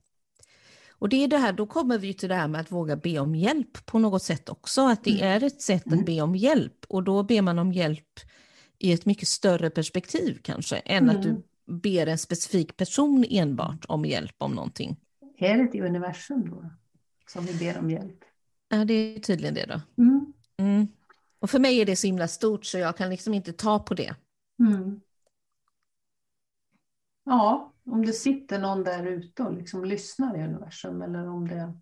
Och 1.00 1.08
det 1.08 1.24
är 1.24 1.28
det 1.28 1.38
här, 1.38 1.52
då 1.52 1.66
kommer 1.66 1.98
vi 1.98 2.14
till 2.14 2.28
det 2.28 2.34
här 2.34 2.48
med 2.48 2.60
att 2.60 2.72
våga 2.72 2.96
be 2.96 3.18
om 3.18 3.34
hjälp 3.34 3.86
på 3.86 3.98
något 3.98 4.22
sätt 4.22 4.48
också, 4.48 4.88
att 4.88 5.04
det 5.04 5.10
mm. 5.10 5.42
är 5.42 5.46
ett 5.46 5.62
sätt 5.62 5.86
att 5.86 5.92
mm. 5.92 6.04
be 6.04 6.20
om 6.20 6.36
hjälp 6.36 6.84
och 6.88 7.02
då 7.02 7.22
ber 7.22 7.42
man 7.42 7.58
om 7.58 7.72
hjälp 7.72 8.20
i 8.78 8.92
ett 8.92 9.06
mycket 9.06 9.28
större 9.28 9.70
perspektiv 9.70 10.38
kanske, 10.42 10.76
än 10.76 11.04
mm. 11.04 11.16
att 11.16 11.22
du 11.22 11.28
mm. 11.28 11.42
ber 11.66 12.06
en 12.06 12.18
specifik 12.18 12.76
person 12.76 13.24
enbart 13.30 13.84
om 13.88 14.04
hjälp 14.04 14.34
om 14.38 14.52
någonting. 14.52 14.96
Är 15.38 15.56
det 15.56 15.78
i 15.78 15.80
universum 15.80 16.50
då, 16.50 16.70
som 17.26 17.46
vi 17.46 17.54
ber 17.54 17.78
om 17.78 17.90
hjälp? 17.90 18.24
Ja, 18.68 18.84
det 18.84 18.94
är 18.94 19.20
tydligen 19.20 19.54
det 19.54 19.66
då. 19.66 20.02
Mm. 20.02 20.32
Mm. 20.56 20.88
Och 21.38 21.50
för 21.50 21.58
mig 21.58 21.80
är 21.80 21.86
det 21.86 21.96
så 21.96 22.06
himla 22.06 22.28
stort 22.28 22.64
så 22.64 22.78
jag 22.78 22.96
kan 22.96 23.10
liksom 23.10 23.34
inte 23.34 23.52
ta 23.52 23.78
på 23.78 23.94
det. 23.94 24.14
Ja, 27.24 27.69
om 27.84 28.06
det 28.06 28.12
sitter 28.12 28.58
någon 28.58 28.84
där 28.84 29.06
ute 29.06 29.42
och 29.42 29.52
liksom 29.54 29.84
lyssnar 29.84 30.36
i 30.36 30.42
universum 30.42 31.02
eller 31.02 31.28
om 31.28 31.48
det... 31.48 31.74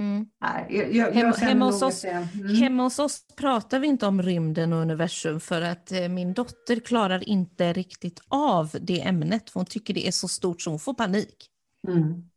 Mm. 0.00 0.26
Nej, 0.40 0.66
jag, 0.70 0.94
jag, 0.94 1.12
hemma, 1.12 1.36
hemma, 1.36 1.64
hos 1.64 1.82
oss, 1.82 2.04
mm. 2.04 2.54
hemma 2.54 2.82
hos 2.82 2.98
oss 2.98 3.26
pratar 3.36 3.78
vi 3.78 3.86
inte 3.86 4.06
om 4.06 4.22
rymden 4.22 4.72
och 4.72 4.78
universum 4.78 5.40
för 5.40 5.62
att 5.62 5.92
eh, 5.92 6.08
min 6.08 6.34
dotter 6.34 6.80
klarar 6.80 7.28
inte 7.28 7.72
riktigt 7.72 8.20
av 8.28 8.76
det 8.80 9.02
ämnet 9.02 9.50
för 9.50 9.60
hon 9.60 9.66
tycker 9.66 9.94
det 9.94 10.06
är 10.08 10.12
så 10.12 10.28
stort 10.28 10.62
så 10.62 10.70
hon 10.70 10.78
får 10.78 10.94
panik. 10.94 11.50
Mm. 11.88 12.28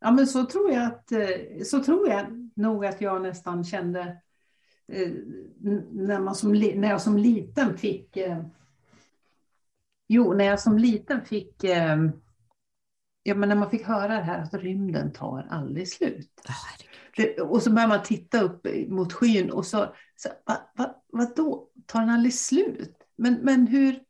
Ja 0.00 0.10
men 0.10 0.26
så 0.26 0.46
tror 0.46 0.72
jag 0.72 0.84
att, 0.84 1.12
eh, 1.12 1.62
så 1.64 1.84
tror 1.84 2.08
jag 2.08 2.50
nog 2.56 2.86
att 2.86 3.00
jag 3.00 3.22
nästan 3.22 3.64
kände 3.64 4.00
eh, 4.92 5.08
när, 5.92 6.20
man 6.20 6.34
som, 6.34 6.52
när 6.52 6.90
jag 6.90 7.02
som 7.02 7.18
liten 7.18 7.78
fick 7.78 8.16
eh, 8.16 8.42
Jo, 10.08 10.32
när 10.32 10.44
jag 10.44 10.60
som 10.60 10.78
liten 10.78 11.24
fick 11.24 11.64
eh, 11.64 11.96
ja, 13.22 13.34
men 13.34 13.48
när 13.48 13.56
man 13.56 13.70
fick 13.70 13.86
höra 13.86 14.08
det 14.08 14.22
här 14.22 14.42
att 14.42 14.54
rymden 14.54 15.12
tar 15.12 15.46
aldrig 15.50 15.88
slut. 15.88 16.30
Oh, 16.48 16.86
det, 17.16 17.40
och 17.40 17.62
så 17.62 17.70
börjar 17.70 17.88
man 17.88 18.02
titta 18.02 18.40
upp 18.40 18.66
mot 18.88 19.12
skyn 19.12 19.50
och 19.50 19.66
så, 19.66 19.94
så 20.16 20.28
va, 20.46 20.56
va, 20.76 20.94
vadå, 21.12 21.68
tar 21.86 22.00
den 22.00 22.10
aldrig 22.10 22.34
slut? 22.34 22.96
Men, 23.16 23.34
men 23.42 23.66
hur? 23.66 24.00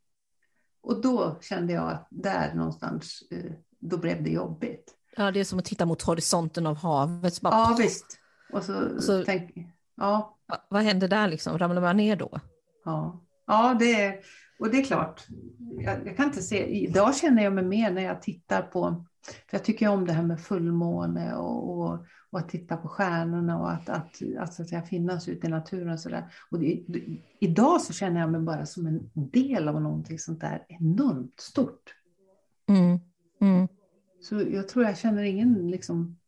Och 0.82 1.00
då 1.00 1.38
kände 1.40 1.72
jag 1.72 1.90
att 1.90 2.06
där 2.10 2.54
någonstans, 2.54 3.22
eh, 3.30 3.52
då 3.78 3.98
blev 3.98 4.22
det 4.22 4.30
jobbigt. 4.30 4.94
Ja, 5.16 5.30
det 5.30 5.40
är 5.40 5.44
som 5.44 5.58
att 5.58 5.64
titta 5.64 5.86
mot 5.86 6.02
horisonten 6.02 6.66
av 6.66 6.76
havet. 6.76 7.40
Bara, 7.40 7.54
ja, 7.54 7.76
visst. 7.78 8.18
Och 8.52 8.62
så, 8.62 9.00
så 9.02 9.24
tänk, 9.24 9.54
ja. 9.96 10.38
Vad 10.68 10.82
händer 10.82 11.08
där 11.08 11.28
liksom? 11.28 11.58
Ramlar 11.58 11.82
man 11.82 11.96
ner 11.96 12.16
då? 12.16 12.40
Ja, 12.84 13.24
ja 13.46 13.76
det 13.78 14.02
är 14.02 14.20
och 14.58 14.70
det 14.70 14.78
är 14.78 14.84
klart, 14.84 15.26
jag, 15.78 16.06
jag, 16.06 16.16
kan 16.16 16.26
inte 16.26 16.42
se, 16.42 16.66
idag 16.66 17.16
känner 17.16 17.44
jag 17.44 17.52
mig 17.52 17.64
mer 17.64 17.90
när 17.90 18.02
jag 18.02 18.22
tittar 18.22 18.62
på, 18.62 19.04
för 19.26 19.56
jag 19.56 19.64
tycker 19.64 19.88
om 19.88 20.06
det 20.06 20.12
här 20.12 20.22
med 20.22 20.40
fullmåne 20.40 21.34
och, 21.34 21.78
och, 21.78 22.06
och 22.30 22.38
att 22.38 22.48
titta 22.48 22.76
på 22.76 22.88
stjärnorna 22.88 23.58
och 23.58 23.70
att, 23.70 23.88
att, 23.88 24.22
att, 24.38 24.54
så 24.54 24.62
att 24.62 24.68
säga, 24.68 24.82
finnas 24.82 25.28
ute 25.28 25.46
i 25.46 25.50
naturen. 25.50 25.98
Så 25.98 26.08
där. 26.08 26.24
Och 26.50 26.58
det, 26.58 26.84
idag 27.40 27.80
så 27.80 27.92
känner 27.92 28.20
jag 28.20 28.30
mig 28.30 28.40
bara 28.40 28.66
som 28.66 28.86
en 28.86 29.10
del 29.14 29.68
av 29.68 29.82
någonting 29.82 30.18
sånt 30.18 30.40
där 30.40 30.64
enormt 30.68 31.40
stort. 31.40 31.94
Mm. 32.68 32.98
Mm. 33.40 33.68
Så 34.20 34.42
jag 34.50 34.68
tror 34.68 34.84
jag 34.84 34.98
känner 34.98 35.22
ingen 35.22 35.70
liksom, 35.70 36.18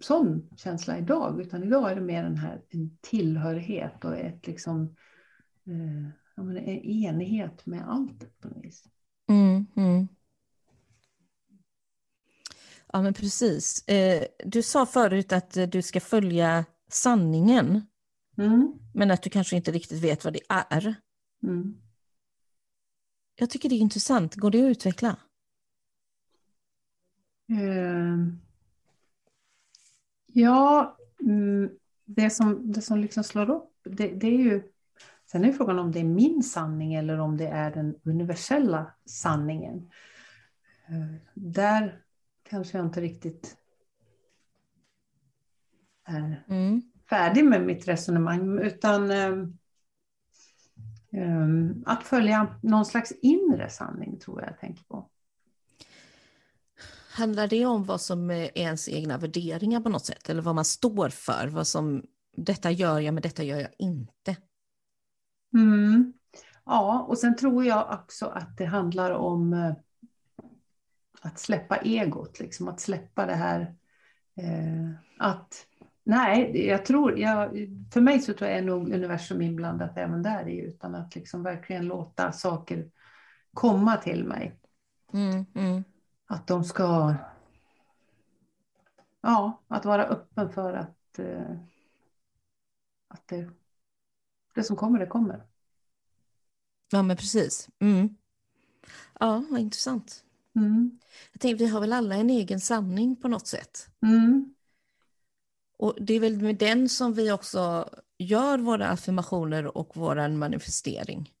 sån 0.00 0.48
känsla 0.56 0.98
idag, 0.98 1.40
utan 1.40 1.64
idag 1.64 1.90
är 1.90 1.94
det 1.94 2.00
mer 2.00 2.22
den 2.22 2.36
här 2.36 2.62
en 2.68 2.96
tillhörighet 3.00 4.04
och 4.04 4.16
ett 4.16 4.46
liksom 4.46 4.96
eh, 5.66 6.19
ja, 6.40 6.44
men 6.44 6.68
enighet 6.68 7.66
med 7.66 7.88
allt 7.88 8.40
på 8.40 8.48
något 8.48 8.64
vis. 8.64 8.84
Mm, 9.28 9.66
mm. 9.76 10.08
Ja, 12.92 13.02
men 13.02 13.14
precis. 13.14 13.88
Eh, 13.88 14.24
du 14.44 14.62
sa 14.62 14.86
förut 14.86 15.32
att 15.32 15.58
du 15.72 15.82
ska 15.82 16.00
följa 16.00 16.64
sanningen, 16.88 17.82
mm. 18.38 18.72
men 18.94 19.10
att 19.10 19.22
du 19.22 19.30
kanske 19.30 19.56
inte 19.56 19.72
riktigt 19.72 20.04
vet 20.04 20.24
vad 20.24 20.32
det 20.32 20.42
är. 20.48 20.94
Mm. 21.42 21.76
Jag 23.34 23.50
tycker 23.50 23.68
det 23.68 23.74
är 23.74 23.80
intressant. 23.80 24.34
Går 24.34 24.50
det 24.50 24.58
att 24.58 24.70
utveckla? 24.70 25.16
Uh, 27.50 28.28
ja, 30.26 30.96
mm, 31.20 31.70
det 32.04 32.30
som, 32.30 32.72
det 32.72 32.82
som 32.82 32.98
liksom 32.98 33.24
slår 33.24 33.50
upp, 33.50 33.70
det, 33.84 34.08
det 34.08 34.26
är 34.26 34.38
ju 34.38 34.72
Sen 35.32 35.44
är 35.44 35.52
frågan 35.52 35.78
om 35.78 35.92
det 35.92 36.00
är 36.00 36.04
min 36.04 36.42
sanning 36.42 36.94
eller 36.94 37.18
om 37.18 37.36
det 37.36 37.46
är 37.46 37.70
den 37.70 37.94
universella 38.04 38.94
sanningen. 39.04 39.90
Eh, 40.88 41.14
där 41.34 42.02
kanske 42.42 42.78
jag 42.78 42.86
inte 42.86 43.00
riktigt 43.00 43.56
är 46.04 46.44
mm. 46.48 46.82
färdig 47.10 47.44
med 47.44 47.66
mitt 47.66 47.88
resonemang. 47.88 48.58
Utan 48.58 49.10
um, 49.10 49.58
um, 51.12 51.82
att 51.86 52.02
följa 52.02 52.58
någon 52.62 52.86
slags 52.86 53.12
inre 53.12 53.70
sanning 53.70 54.18
tror 54.18 54.40
jag 54.40 54.50
jag 54.50 54.58
tänker 54.58 54.84
på. 54.84 55.10
Handlar 57.12 57.46
det 57.46 57.66
om 57.66 57.84
vad 57.84 58.00
som 58.00 58.30
är 58.30 58.58
ens 58.58 58.88
egna 58.88 59.18
värderingar 59.18 59.80
på 59.80 59.88
något 59.88 60.06
sätt? 60.06 60.28
Eller 60.28 60.42
vad 60.42 60.54
man 60.54 60.64
står 60.64 61.08
för? 61.08 61.48
Vad 61.48 61.66
som, 61.66 62.02
detta 62.36 62.70
gör 62.70 63.00
jag 63.00 63.14
men 63.14 63.22
detta 63.22 63.42
gör 63.42 63.60
jag 63.60 63.70
inte. 63.78 64.36
Mm. 65.54 66.12
Ja, 66.64 67.06
och 67.08 67.18
sen 67.18 67.36
tror 67.36 67.64
jag 67.64 67.90
också 68.00 68.26
att 68.26 68.56
det 68.56 68.64
handlar 68.64 69.10
om 69.10 69.52
eh, 69.52 69.74
att 71.20 71.38
släppa 71.38 71.76
egot, 71.76 72.40
liksom, 72.40 72.68
att 72.68 72.80
släppa 72.80 73.26
det 73.26 73.34
här 73.34 73.60
eh, 74.36 74.90
att 75.18 75.66
Nej, 76.10 76.66
jag 76.66 76.84
tror, 76.84 77.18
jag, 77.18 77.50
för 77.92 78.00
mig 78.00 78.20
så 78.20 78.34
tror 78.34 78.50
jag 78.50 78.58
är 78.58 78.62
nog 78.62 78.92
universum 78.92 79.42
inblandat 79.42 79.98
även 79.98 80.22
där 80.22 80.48
i, 80.48 80.58
utan 80.58 80.94
att 80.94 81.14
liksom 81.14 81.42
verkligen 81.42 81.86
låta 81.86 82.32
saker 82.32 82.90
komma 83.54 83.96
till 83.96 84.24
mig. 84.24 84.58
Mm, 85.12 85.46
mm. 85.54 85.84
Att 86.26 86.46
de 86.46 86.64
ska, 86.64 87.14
ja, 89.20 89.62
att 89.68 89.84
vara 89.84 90.04
öppen 90.06 90.52
för 90.52 90.72
att, 90.72 91.18
eh, 91.18 91.56
att 93.08 93.28
det, 93.28 93.50
det 94.54 94.64
som 94.64 94.76
kommer, 94.76 94.98
det 94.98 95.06
kommer. 95.06 95.46
Ja, 96.90 97.02
men 97.02 97.16
precis. 97.16 97.68
Mm. 97.78 98.16
Ja, 99.20 99.44
vad 99.50 99.60
intressant. 99.60 100.24
Mm. 100.56 100.98
Jag 101.32 101.40
tänker, 101.40 101.64
vi 101.64 101.70
har 101.70 101.80
väl 101.80 101.92
alla 101.92 102.14
en 102.14 102.30
egen 102.30 102.60
sanning 102.60 103.16
på 103.16 103.28
något 103.28 103.46
sätt. 103.46 103.88
Mm. 104.02 104.54
Och 105.78 105.96
det 106.00 106.14
är 106.14 106.20
väl 106.20 106.42
med 106.42 106.56
den 106.56 106.88
som 106.88 107.14
vi 107.14 107.32
också 107.32 107.90
gör 108.18 108.58
våra 108.58 108.88
affirmationer 108.88 109.76
och 109.76 109.96
vår 109.96 110.28
manifestering. 110.28 111.32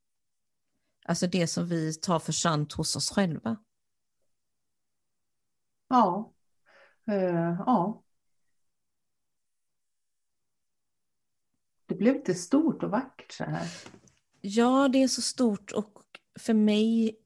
Alltså 1.04 1.26
det 1.26 1.46
som 1.46 1.68
vi 1.68 1.94
tar 1.94 2.18
för 2.18 2.32
sant 2.32 2.72
hos 2.72 2.96
oss 2.96 3.10
själva. 3.10 3.56
Ja. 5.88 6.32
Uh, 7.08 7.62
ja. 7.66 8.02
Det 11.90 11.96
blev 11.96 12.14
lite 12.14 12.34
stort 12.34 12.82
och 12.82 12.90
vackert 12.90 13.32
så 13.32 13.44
här. 13.44 13.66
Ja, 14.40 14.88
det 14.88 15.02
är 15.02 15.08
så 15.08 15.22
stort 15.22 15.72
och 15.72 15.92
för 16.38 16.54
mig 16.54 17.16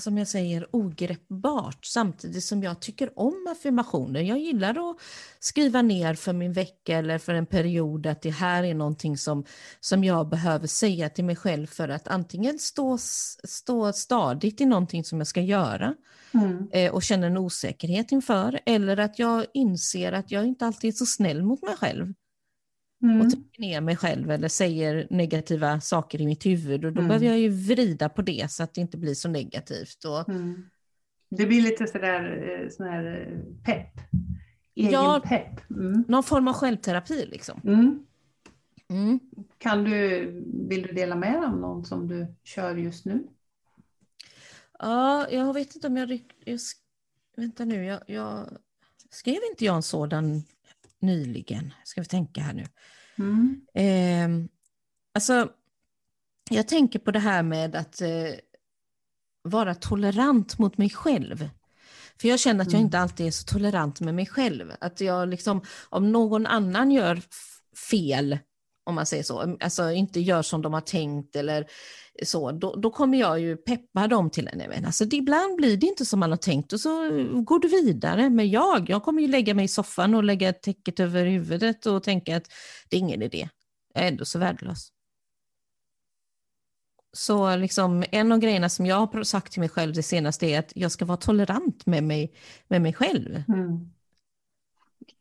som 0.00 0.18
jag 0.18 0.28
säger, 0.28 0.66
ogreppbart 0.70 1.84
samtidigt 1.84 2.44
som 2.44 2.62
jag 2.62 2.80
tycker 2.80 3.18
om 3.18 3.46
affirmationer. 3.50 4.20
Jag 4.20 4.38
gillar 4.38 4.90
att 4.90 4.96
skriva 5.40 5.82
ner 5.82 6.14
för 6.14 6.32
min 6.32 6.52
vecka 6.52 6.98
eller 6.98 7.18
för 7.18 7.34
en 7.34 7.46
period 7.46 8.06
att 8.06 8.22
det 8.22 8.30
här 8.30 8.64
är 8.64 8.74
någonting 8.74 9.18
som, 9.18 9.44
som 9.80 10.04
jag 10.04 10.28
behöver 10.28 10.66
säga 10.66 11.08
till 11.08 11.24
mig 11.24 11.36
själv 11.36 11.66
för 11.66 11.88
att 11.88 12.08
antingen 12.08 12.58
stå, 12.58 12.98
stå 13.44 13.92
stadigt 13.92 14.60
i 14.60 14.64
någonting 14.64 15.04
som 15.04 15.18
jag 15.18 15.26
ska 15.26 15.40
göra 15.40 15.94
mm. 16.34 16.68
eh, 16.72 16.92
och 16.92 17.02
känna 17.02 17.26
en 17.26 17.36
osäkerhet 17.36 18.12
inför 18.12 18.60
eller 18.66 18.96
att 18.96 19.18
jag 19.18 19.46
inser 19.54 20.12
att 20.12 20.30
jag 20.30 20.46
inte 20.46 20.66
alltid 20.66 20.88
är 20.88 20.92
så 20.92 21.06
snäll 21.06 21.42
mot 21.42 21.62
mig 21.62 21.76
själv 21.76 22.14
mm. 23.02 23.20
och 23.20 23.30
trycker 23.30 23.60
ner 23.60 23.80
mig 23.80 23.96
själv 23.96 24.30
eller 24.30 24.48
säger 24.48 25.06
negativa 25.10 25.80
saker 25.80 26.20
i 26.20 26.26
mitt 26.26 26.46
huvud. 26.46 26.84
Och 26.84 26.92
då 26.92 27.00
mm. 27.00 27.08
behöver 27.08 27.26
jag 27.26 27.38
ju 27.38 27.48
vrida 27.48 28.08
på 28.08 28.22
det 28.22 28.50
så 28.50 28.62
att 28.62 28.74
det 28.74 28.80
inte 28.80 28.98
blir 28.98 29.14
så 29.14 29.28
negativt. 29.28 30.04
Och... 30.04 30.28
Mm. 30.28 30.64
Det 31.30 31.46
blir 31.46 31.62
lite 31.62 31.86
sådär 31.86 32.48
eh, 32.62 32.68
sån 32.68 32.86
här 32.86 33.04
eh, 33.04 33.64
pepp. 33.64 34.00
Egen 34.74 34.92
ja, 34.92 35.22
pepp. 35.24 35.70
Mm. 35.70 36.04
Någon 36.08 36.22
form 36.22 36.48
av 36.48 36.54
självterapi 36.54 37.26
liksom. 37.26 37.60
Mm. 37.64 38.06
Mm. 38.90 39.20
Kan 39.58 39.84
du, 39.84 40.26
vill 40.68 40.82
du 40.82 40.92
dela 40.92 41.16
med 41.16 41.32
dig 41.32 41.48
om 41.48 41.60
någon 41.60 41.84
som 41.84 42.08
du 42.08 42.34
kör 42.44 42.76
just 42.76 43.04
nu? 43.04 43.26
Ja, 44.78 45.30
jag 45.30 45.54
vet 45.54 45.74
inte 45.74 45.86
om 45.86 45.96
jag... 45.96 46.22
jag 46.44 46.60
vänta 47.36 47.64
nu, 47.64 47.84
jag, 47.84 48.00
jag 48.06 48.48
skrev 49.10 49.38
inte 49.50 49.64
jag 49.64 49.76
en 49.76 49.82
sådan 49.82 50.42
nyligen? 51.02 51.74
Ska 51.84 52.00
vi 52.00 52.06
tänka 52.06 52.40
här 52.40 52.52
nu. 52.52 52.66
Mm. 53.18 53.60
Eh, 53.74 54.48
alltså, 55.14 55.48
jag 56.50 56.68
tänker 56.68 56.98
på 56.98 57.10
det 57.10 57.18
här 57.18 57.42
med 57.42 57.76
att 57.76 58.00
eh, 58.00 58.34
vara 59.42 59.74
tolerant 59.74 60.58
mot 60.58 60.78
mig 60.78 60.90
själv. 60.90 61.48
För 62.20 62.28
jag 62.28 62.40
känner 62.40 62.62
att 62.62 62.72
jag 62.72 62.78
mm. 62.78 62.86
inte 62.86 62.98
alltid 62.98 63.26
är 63.26 63.30
så 63.30 63.44
tolerant 63.44 64.00
med 64.00 64.14
mig 64.14 64.26
själv. 64.26 64.72
Att 64.80 65.00
jag 65.00 65.28
liksom, 65.28 65.62
om 65.88 66.12
någon 66.12 66.46
annan 66.46 66.90
gör 66.90 67.22
fel, 67.90 68.38
om 68.84 68.94
man 68.94 69.06
säger 69.06 69.22
så, 69.22 69.56
alltså 69.60 69.90
inte 69.90 70.20
gör 70.20 70.42
som 70.42 70.62
de 70.62 70.72
har 70.72 70.80
tänkt 70.80 71.36
eller 71.36 71.66
så, 72.22 72.52
då, 72.52 72.76
då 72.76 72.90
kommer 72.90 73.18
jag 73.18 73.40
ju 73.40 73.56
peppa 73.56 74.08
dem 74.08 74.30
till 74.30 74.48
en 74.48 74.60
event. 74.60 74.86
Alltså 74.86 75.04
det, 75.04 75.16
ibland 75.16 75.56
blir 75.56 75.76
det 75.76 75.86
inte 75.86 76.06
som 76.06 76.20
man 76.20 76.30
har 76.30 76.36
tänkt 76.36 76.72
och 76.72 76.80
så 76.80 76.90
går 77.42 77.58
du 77.58 77.68
vidare. 77.68 78.30
Men 78.30 78.50
jag, 78.50 78.90
jag 78.90 79.02
kommer 79.02 79.22
ju 79.22 79.28
lägga 79.28 79.54
mig 79.54 79.64
i 79.64 79.68
soffan 79.68 80.14
och 80.14 80.24
lägga 80.24 80.52
täcket 80.52 81.00
över 81.00 81.24
huvudet 81.24 81.86
och 81.86 82.02
tänka 82.02 82.36
att 82.36 82.44
det 82.88 82.96
är 82.96 83.00
ingen 83.00 83.22
idé. 83.22 83.48
Jag 83.94 84.04
är 84.04 84.08
ändå 84.08 84.24
så 84.24 84.38
värdelös. 84.38 84.88
Så 87.12 87.56
liksom, 87.56 88.04
en 88.10 88.32
av 88.32 88.38
grejerna 88.38 88.68
som 88.68 88.86
jag 88.86 88.96
har 88.96 89.22
sagt 89.22 89.52
till 89.52 89.60
mig 89.60 89.68
själv 89.68 89.94
det 89.94 90.02
senaste 90.02 90.46
är 90.46 90.58
att 90.58 90.72
jag 90.74 90.92
ska 90.92 91.04
vara 91.04 91.16
tolerant 91.16 91.86
med 91.86 92.04
mig, 92.04 92.34
med 92.68 92.82
mig 92.82 92.92
själv. 92.92 93.42
Mm. 93.48 93.92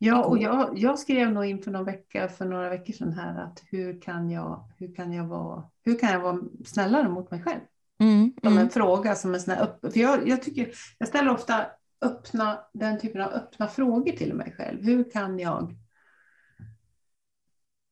Ja, 0.03 0.23
och 0.23 0.37
jag, 0.37 0.77
jag 0.77 0.99
skrev 0.99 1.31
nog 1.31 1.45
inför 1.45 1.71
någon 1.71 1.85
vecka, 1.85 2.27
för 2.27 2.45
några 2.45 2.69
veckor 2.69 2.93
sedan 2.93 3.13
här 3.13 3.43
att 3.43 3.63
hur 3.65 4.01
kan 4.01 4.29
jag, 4.29 4.71
hur 4.77 4.95
kan 4.95 5.13
jag, 5.13 5.27
vara, 5.27 5.63
hur 5.85 5.99
kan 5.99 6.11
jag 6.11 6.19
vara 6.19 6.39
snällare 6.65 7.09
mot 7.09 7.31
mig 7.31 7.43
själv? 7.43 7.59
Mm, 7.99 8.33
som 8.41 8.51
mm. 8.51 8.63
en 8.63 8.69
fråga, 8.69 9.15
som 9.15 9.33
en 9.33 9.41
sån 9.41 9.53
här 9.53 9.63
upp, 9.63 9.93
för 9.93 9.99
jag, 9.99 10.27
jag, 10.27 10.41
tycker, 10.41 10.71
jag 10.97 11.07
ställer 11.07 11.31
ofta 11.31 11.65
öppna, 12.01 12.59
den 12.73 12.99
typen 12.99 13.21
av 13.21 13.31
öppna 13.31 13.67
frågor 13.67 14.11
till 14.11 14.33
mig 14.33 14.53
själv. 14.57 14.83
Hur 14.83 15.11
kan 15.11 15.39
jag, 15.39 15.75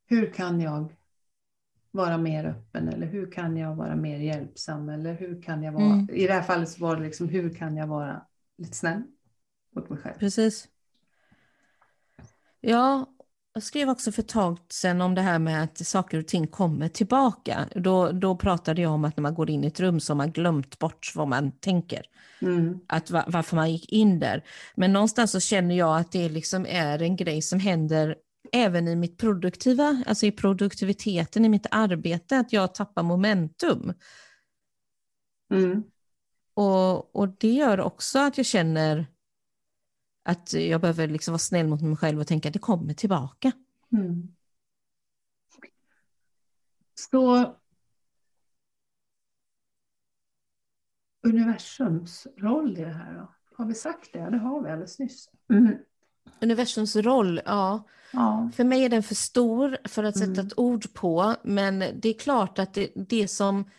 hur 0.08 0.34
kan 0.34 0.62
jag 0.62 0.93
vara 1.91 2.17
mer 2.17 2.45
öppen 2.45 2.89
eller 2.89 3.08
hur 3.08 3.32
kan 3.32 3.58
jag 3.58 3.76
vara 3.76 3.95
mer 3.95 4.19
hjälpsam 4.19 4.89
eller 4.89 5.13
hur 5.13 5.41
kan 5.41 5.63
jag 5.63 5.72
vara, 5.72 5.93
mm. 5.93 6.10
i 6.10 6.28
det 6.28 6.34
här 6.34 6.41
fallet 6.41 6.69
så 6.69 6.82
var 6.82 6.95
det 6.95 7.04
liksom 7.04 7.30
hur 7.30 7.54
kan 7.56 7.78
jag 7.78 7.88
vara 7.88 8.26
lite 8.58 8.78
snäll 8.78 9.04
mot 9.76 9.89
mig 9.89 10.00
själv. 10.00 10.19
Precis. 10.19 10.67
Ja, 12.62 13.06
jag 13.54 13.63
skrev 13.63 13.89
också 13.89 14.12
för 14.12 14.22
ett 14.22 14.28
tag 14.28 14.58
sedan 14.69 15.02
om 15.02 15.15
det 15.15 15.22
här 15.22 15.39
med 15.39 15.63
att 15.63 15.88
saker 15.88 16.17
och 16.17 16.28
ting 16.28 16.48
kommer 16.48 16.88
tillbaka. 16.88 17.67
Då, 17.76 18.12
då 18.12 18.36
pratade 18.36 18.82
jag 18.82 18.91
om 18.91 19.06
att 19.06 19.17
när 19.17 19.22
man 19.22 19.36
går 19.36 19.50
in 19.50 19.63
i 19.63 19.67
ett 19.67 19.80
rum 19.80 20.00
så 20.00 20.13
har 20.13 20.17
man 20.17 20.32
glömt 20.32 20.80
bort 20.80 21.12
vad 21.15 21.28
man 21.28 21.52
tänker. 21.52 22.06
Mm. 22.41 22.80
Att 22.88 23.12
var, 23.12 23.24
varför 23.28 23.56
man 23.56 23.72
gick 23.72 23.91
in 23.91 24.19
där. 24.19 24.43
Men 24.76 24.93
någonstans 24.93 25.32
så 25.32 25.39
känner 25.39 25.76
jag 25.76 25.98
att 25.98 26.12
det 26.12 26.30
liksom 26.30 26.65
är 26.69 27.02
en 27.02 27.15
grej 27.15 27.41
som 27.41 27.60
händer 27.60 28.15
även 28.52 28.88
i 28.88 28.95
mitt 28.95 29.17
produktiva, 29.17 30.04
alltså 30.08 30.26
i 30.26 30.32
produktiviteten 30.32 31.45
i 31.45 31.50
mitt 31.50 31.67
arbete, 31.72 32.39
att 32.39 32.54
jag 32.54 32.76
tappar 32.76 33.04
momentum. 33.04 33.93
Mm. 35.54 35.84
Och, 36.54 37.15
och 37.15 37.30
det 37.38 37.52
gör 37.52 37.80
också 37.80 38.19
att 38.19 38.38
jag 38.38 38.45
känner 38.45 39.06
att 40.30 40.54
jag 40.54 40.82
behöver 40.82 41.08
liksom 41.08 41.32
vara 41.32 41.39
snäll 41.39 41.68
mot 41.68 41.82
mig 41.82 41.96
själv 41.98 42.20
och 42.20 42.28
tänka 42.28 42.50
att 42.50 42.54
det 42.54 42.60
kommer 42.60 42.94
tillbaka. 42.94 43.52
Mm. 43.92 44.28
Så 46.96 47.56
universums 51.28 52.28
roll 52.38 52.78
i 52.78 52.82
det 52.82 52.94
här 52.94 53.13
då? 53.13 53.34
Har 53.56 53.65
vi 53.65 53.74
sagt 53.74 54.13
det? 54.13 54.30
Det 54.30 54.38
har 54.38 54.63
vi 54.63 54.70
alldeles 54.70 55.00
nyss. 55.00 55.30
Mm. 55.50 55.78
Universums 56.42 56.96
roll, 56.96 57.42
ja. 57.46 57.84
ja. 58.13 58.50
För 58.56 58.63
mig 58.63 58.86
är 58.86 58.89
den 58.89 59.04
för 59.04 59.15
stor 59.15 59.78
för 59.88 60.04
att 60.04 60.18
sätta 60.18 60.32
mm. 60.32 60.48
ett 60.48 60.60
ord 60.60 60.94
på, 60.94 61.36
men 61.44 61.80
det 61.80 62.10
är 62.10 62.20
klart 62.20 62.60
att 62.60 62.74
det, 62.74 62.92
det 62.96 63.28
som 63.28 63.70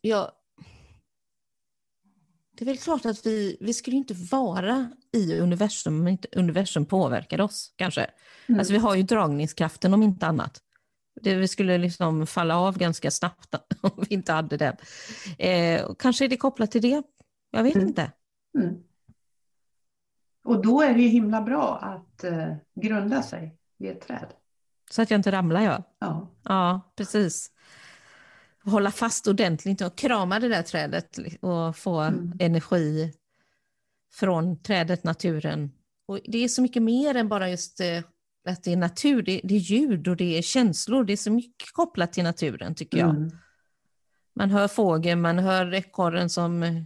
jag 0.00 0.32
det 2.60 2.64
är 2.64 2.66
väl 2.66 2.78
klart 2.78 3.06
att 3.06 3.26
vi, 3.26 3.56
vi 3.60 3.74
skulle 3.74 3.96
inte 3.96 4.14
vara 4.14 4.90
i 5.12 5.38
universum 5.38 6.00
om 6.00 6.08
inte 6.08 6.28
universum 6.36 6.86
påverkar 6.86 7.40
oss 7.40 7.74
kanske. 7.76 8.10
Mm. 8.46 8.58
Alltså 8.58 8.72
vi 8.72 8.78
har 8.78 8.94
ju 8.94 9.02
dragningskraften 9.02 9.94
om 9.94 10.02
inte 10.02 10.26
annat. 10.26 10.60
Det, 11.20 11.34
vi 11.34 11.48
skulle 11.48 11.78
liksom 11.78 12.26
falla 12.26 12.58
av 12.58 12.78
ganska 12.78 13.10
snabbt 13.10 13.54
om 13.80 13.90
vi 14.08 14.14
inte 14.14 14.32
hade 14.32 14.56
den. 14.56 14.76
Eh, 15.38 15.90
kanske 15.98 16.24
är 16.24 16.28
det 16.28 16.36
kopplat 16.36 16.70
till 16.70 16.82
det, 16.82 17.02
jag 17.50 17.62
vet 17.62 17.74
mm. 17.74 17.88
inte. 17.88 18.12
Mm. 18.58 18.76
Och 20.44 20.62
då 20.62 20.82
är 20.82 20.94
det 20.94 21.00
ju 21.00 21.08
himla 21.08 21.42
bra 21.42 21.78
att 21.78 22.24
eh, 22.24 22.54
grunda 22.74 23.22
sig 23.22 23.56
vid 23.78 23.90
ett 23.90 24.00
träd. 24.00 24.26
Så 24.90 25.02
att 25.02 25.10
jag 25.10 25.18
inte 25.18 25.32
ramlar 25.32 25.60
ja. 25.62 25.82
Ja, 25.98 26.28
ja 26.44 26.92
precis 26.96 27.50
hålla 28.64 28.90
fast 28.90 29.26
ordentligt 29.26 29.80
och 29.80 29.98
krama 29.98 30.40
det 30.40 30.48
där 30.48 30.62
trädet 30.62 31.18
och 31.40 31.76
få 31.76 32.00
mm. 32.00 32.32
energi 32.38 33.12
från 34.14 34.62
trädet, 34.62 35.04
naturen. 35.04 35.70
Och 36.06 36.20
det 36.24 36.44
är 36.44 36.48
så 36.48 36.62
mycket 36.62 36.82
mer 36.82 37.14
än 37.14 37.28
bara 37.28 37.50
just 37.50 37.80
eh, 37.80 38.02
att 38.48 38.62
det 38.62 38.72
är 38.72 38.76
natur, 38.76 39.22
det, 39.22 39.40
det, 39.44 39.54
är 39.54 39.58
ljud 39.58 40.08
och 40.08 40.16
det 40.16 40.38
är 40.38 40.42
känslor, 40.42 41.04
det 41.04 41.12
är 41.12 41.16
så 41.16 41.32
mycket 41.32 41.72
kopplat 41.72 42.12
till 42.12 42.24
naturen 42.24 42.74
tycker 42.74 42.98
jag. 42.98 43.10
Mm. 43.10 43.30
Man 44.34 44.50
hör 44.50 44.68
fågeln, 44.68 45.20
man 45.20 45.38
hör 45.38 45.74
ekorren 45.74 46.30
som 46.30 46.84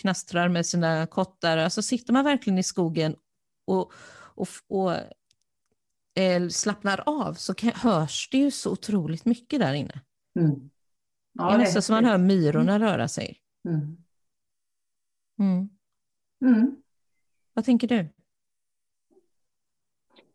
knastrar 0.00 0.48
med 0.48 0.66
sina 0.66 1.06
kottar. 1.06 1.58
Alltså 1.58 1.82
sitter 1.82 2.12
man 2.12 2.24
verkligen 2.24 2.58
i 2.58 2.62
skogen 2.62 3.16
och, 3.66 3.92
och, 4.34 4.48
och 4.68 4.92
eh, 6.22 6.48
slappnar 6.48 7.02
av 7.06 7.34
så 7.34 7.54
kan, 7.54 7.72
hörs 7.74 8.28
det 8.30 8.38
ju 8.38 8.50
så 8.50 8.72
otroligt 8.72 9.24
mycket 9.24 9.60
där 9.60 9.74
inne. 9.74 10.00
Mm. 10.38 10.70
Ja, 11.38 11.48
det 11.48 11.54
är 11.54 11.58
nästan 11.58 11.82
som 11.82 11.94
man 11.94 12.04
hör 12.04 12.18
myrorna 12.18 12.80
röra 12.80 13.08
sig. 13.08 13.38
Mm. 13.68 13.96
Mm. 15.38 15.68
Mm. 16.40 16.76
Vad 17.52 17.64
tänker 17.64 17.88
du? 17.88 18.08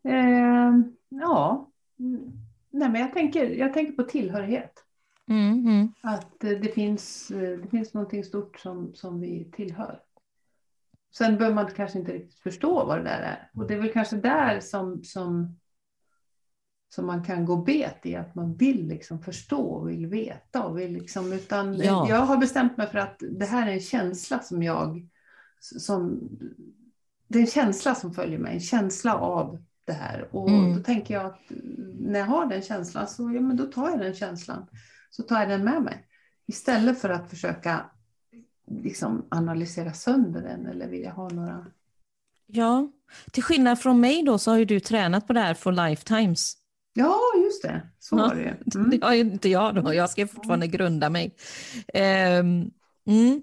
Eh, 0.04 0.72
ja, 1.08 1.72
Mm. 2.02 2.32
Nej, 2.70 2.90
men 2.90 3.00
jag, 3.00 3.12
tänker, 3.12 3.50
jag 3.50 3.74
tänker 3.74 3.92
på 3.92 4.02
tillhörighet. 4.02 4.84
Mm, 5.28 5.66
mm. 5.66 5.92
Att 6.02 6.44
eh, 6.44 6.50
det 6.50 6.74
finns, 6.74 7.30
eh, 7.30 7.58
det 7.58 7.68
finns 7.68 7.94
någonting 7.94 8.24
stort 8.24 8.58
som, 8.58 8.94
som 8.94 9.20
vi 9.20 9.50
tillhör. 9.52 10.00
Sen 11.14 11.38
behöver 11.38 11.54
man 11.54 11.70
kanske 11.70 11.98
inte 11.98 12.12
riktigt 12.12 12.38
förstå 12.38 12.84
vad 12.84 12.98
det 12.98 13.04
där 13.04 13.20
är. 13.20 13.50
Och 13.54 13.66
det 13.66 13.74
är 13.74 13.78
väl 13.78 13.92
kanske 13.92 14.16
där 14.16 14.60
som, 14.60 15.04
som, 15.04 15.58
som 16.94 17.06
man 17.06 17.24
kan 17.24 17.44
gå 17.44 17.56
bet 17.56 18.06
i, 18.06 18.16
att 18.16 18.34
man 18.34 18.54
vill 18.54 18.88
liksom 18.88 19.22
förstå 19.22 19.60
och 19.66 19.90
vill 19.90 20.06
veta. 20.06 20.62
Och 20.62 20.78
vill 20.78 20.92
liksom, 20.92 21.32
utan 21.32 21.76
Ja. 21.76 22.08
Jag 22.08 22.20
har 22.20 22.36
bestämt 22.36 22.76
mig 22.76 22.86
för 22.86 22.98
att 22.98 23.22
det 23.30 23.44
här 23.44 23.68
är 23.68 23.72
en 23.72 23.80
känsla 23.80 24.38
som 24.38 24.62
jag... 24.62 25.08
Som, 25.60 26.28
det 27.28 27.38
är 27.38 27.42
en 27.42 27.46
känsla 27.46 27.94
som 27.94 28.14
följer 28.14 28.38
mig, 28.38 28.54
en 28.54 28.60
känsla 28.60 29.14
av 29.14 29.64
det 29.84 29.92
här. 29.92 30.28
Och 30.30 30.48
Mm. 30.48 30.76
då 30.76 30.82
tänker 30.82 31.14
jag 31.14 31.26
att 31.26 31.40
när 32.00 32.18
jag 32.18 32.26
har 32.26 32.46
den 32.46 32.62
känslan 32.62 33.08
så 33.08 33.32
ja, 33.32 33.40
men 33.40 33.56
då 33.56 33.64
tar 33.64 33.90
jag 33.90 33.98
den 33.98 34.14
känslan. 34.14 34.66
Så 35.10 35.22
tar 35.22 35.40
jag 35.40 35.48
den 35.48 35.64
med 35.64 35.82
mig. 35.82 36.06
Istället 36.46 37.00
för 37.00 37.08
att 37.08 37.30
försöka 37.30 37.90
liksom 38.66 39.26
analysera 39.28 39.92
sönder 39.92 40.42
den 40.42 40.66
eller 40.66 40.88
vilja 40.88 41.12
ha 41.12 41.28
några... 41.28 41.66
Ja, 42.46 42.88
till 43.32 43.42
skillnad 43.42 43.78
från 43.80 44.00
mig 44.00 44.22
då 44.22 44.38
så 44.38 44.50
har 44.50 44.58
ju 44.58 44.64
du 44.64 44.80
tränat 44.80 45.26
på 45.26 45.32
det 45.32 45.40
här 45.40 45.54
for 45.54 45.88
lifetimes. 45.88 46.61
Ja, 46.92 47.18
just 47.44 47.62
det. 47.62 47.82
Så 47.98 48.16
var 48.16 48.34
det 48.34 48.40
ju. 48.42 48.54
Mm. 48.74 48.90
Det 48.90 49.04
har 49.06 49.14
ju 49.14 49.20
inte 49.20 49.48
jag 49.48 49.74
då, 49.74 49.94
jag 49.94 50.10
ska 50.10 50.26
fortfarande 50.26 50.66
grunda 50.66 51.10
mig. 51.10 51.34
Ehm, 51.94 52.70
mm. 53.06 53.42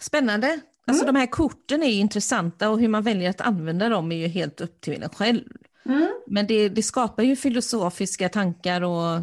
Spännande. 0.00 0.60
Alltså 0.86 1.06
de 1.06 1.16
här 1.16 1.26
korten 1.26 1.82
är 1.82 1.92
intressanta 1.92 2.70
och 2.70 2.80
hur 2.80 2.88
man 2.88 3.02
väljer 3.02 3.30
att 3.30 3.40
använda 3.40 3.88
dem 3.88 4.12
är 4.12 4.16
ju 4.16 4.26
helt 4.26 4.60
upp 4.60 4.80
till 4.80 5.02
en 5.02 5.08
själv. 5.08 5.44
Mm. 5.84 6.08
Men 6.26 6.46
det, 6.46 6.68
det 6.68 6.82
skapar 6.82 7.22
ju 7.22 7.36
filosofiska 7.36 8.28
tankar 8.28 8.82
och, 8.82 9.16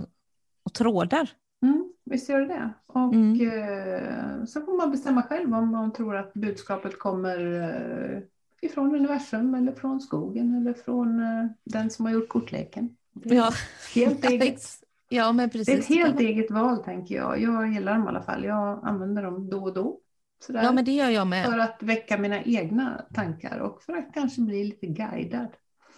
och 0.63 0.73
trådar. 0.73 1.29
Mm. 1.63 1.93
Visst 2.05 2.29
gör 2.29 2.39
det 2.41 2.47
det. 2.47 2.73
Och 2.87 3.13
Mm. 3.13 3.41
eh, 3.41 4.45
så 4.45 4.61
får 4.61 4.77
man 4.77 4.91
bestämma 4.91 5.23
själv 5.23 5.53
om 5.53 5.71
man 5.71 5.93
tror 5.93 6.15
att 6.15 6.33
budskapet 6.33 6.99
kommer 6.99 7.61
eh, 7.61 8.21
ifrån 8.62 8.95
universum 8.95 9.56
eller 9.56 9.71
från 9.71 10.02
skogen 10.02 10.56
eller 10.58 10.74
från 10.74 11.19
eh, 11.19 11.45
den 11.63 11.89
som 11.89 12.06
har 12.06 12.13
gjort 12.13 12.30
kortleken. 12.30 12.89
Ja, 13.24 13.52
helt 13.95 14.26
eget. 14.30 14.62
ja 15.10 15.32
men 15.32 15.50
Det 15.50 15.56
är 15.56 15.60
precis. 15.60 15.80
ett 15.80 15.86
helt 15.86 16.19
eget 16.19 16.52
val 16.52 16.84
tänker 16.84 17.15
jag. 17.15 17.41
Jag 17.41 17.74
gillar 17.74 17.93
dem 17.93 18.04
i 18.06 18.08
alla 18.08 18.21
fall. 18.21 18.43
Jag 18.43 18.80
använder 18.84 19.24
dem 19.24 19.50
då 19.50 19.63
och 19.63 19.74
då. 19.74 19.97
Sådär. 20.45 20.63
Ja 20.63 20.71
men 20.71 20.86
det 20.86 20.91
gör 20.91 21.10
jag 21.10 21.28
med. 21.28 21.45
För 21.45 21.60
att 21.60 21.78
väcka 21.84 22.17
mina 22.17 22.43
egna 22.43 23.06
tankar 23.13 23.60
och 23.60 23.84
för 23.84 23.93
att 23.93 24.13
kanske 24.13 24.41
bli 24.41 24.63
lite 24.63 24.88
guidad. 24.88 25.47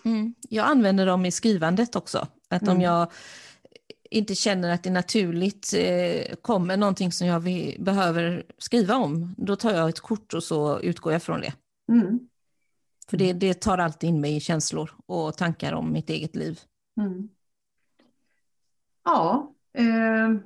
Mm. 0.06 0.34
Jag 0.50 0.66
använder 0.68 1.06
dem 1.06 1.26
i 1.26 1.32
skrivandet 1.32 1.96
också. 1.96 2.28
Att 2.50 2.62
om 2.62 2.68
Mm. 2.70 2.82
jag 2.82 3.12
inte 4.10 4.36
känner 4.36 4.74
att 4.74 4.84
det 4.84 4.90
naturligt 4.90 5.74
eh, 5.78 6.36
kommer 6.42 6.78
någonting 6.78 7.12
som 7.12 7.28
jag 7.28 7.40
vi, 7.40 7.78
behöver 7.80 8.44
skriva 8.58 8.96
om, 8.96 9.36
då 9.38 9.56
tar 9.56 9.72
jag 9.74 9.90
ett 9.90 10.00
kort 10.00 10.34
och 10.34 10.44
så 10.44 10.80
utgår 10.80 11.14
jag 11.14 11.24
från 11.24 11.42
det. 11.42 11.54
Mm. 11.92 12.20
För 13.14 13.18
det, 13.18 13.34
det 13.34 13.54
tar 13.54 13.78
alltid 13.78 14.10
in 14.10 14.22
mig 14.22 14.36
i 14.36 14.40
känslor 14.40 14.92
och 15.06 15.38
tankar 15.38 15.74
om 15.74 15.92
mitt 15.92 16.10
eget 16.10 16.36
liv. 16.36 16.60
Mm. 16.98 17.30
Ja, 19.04 19.54
eh, 19.78 20.40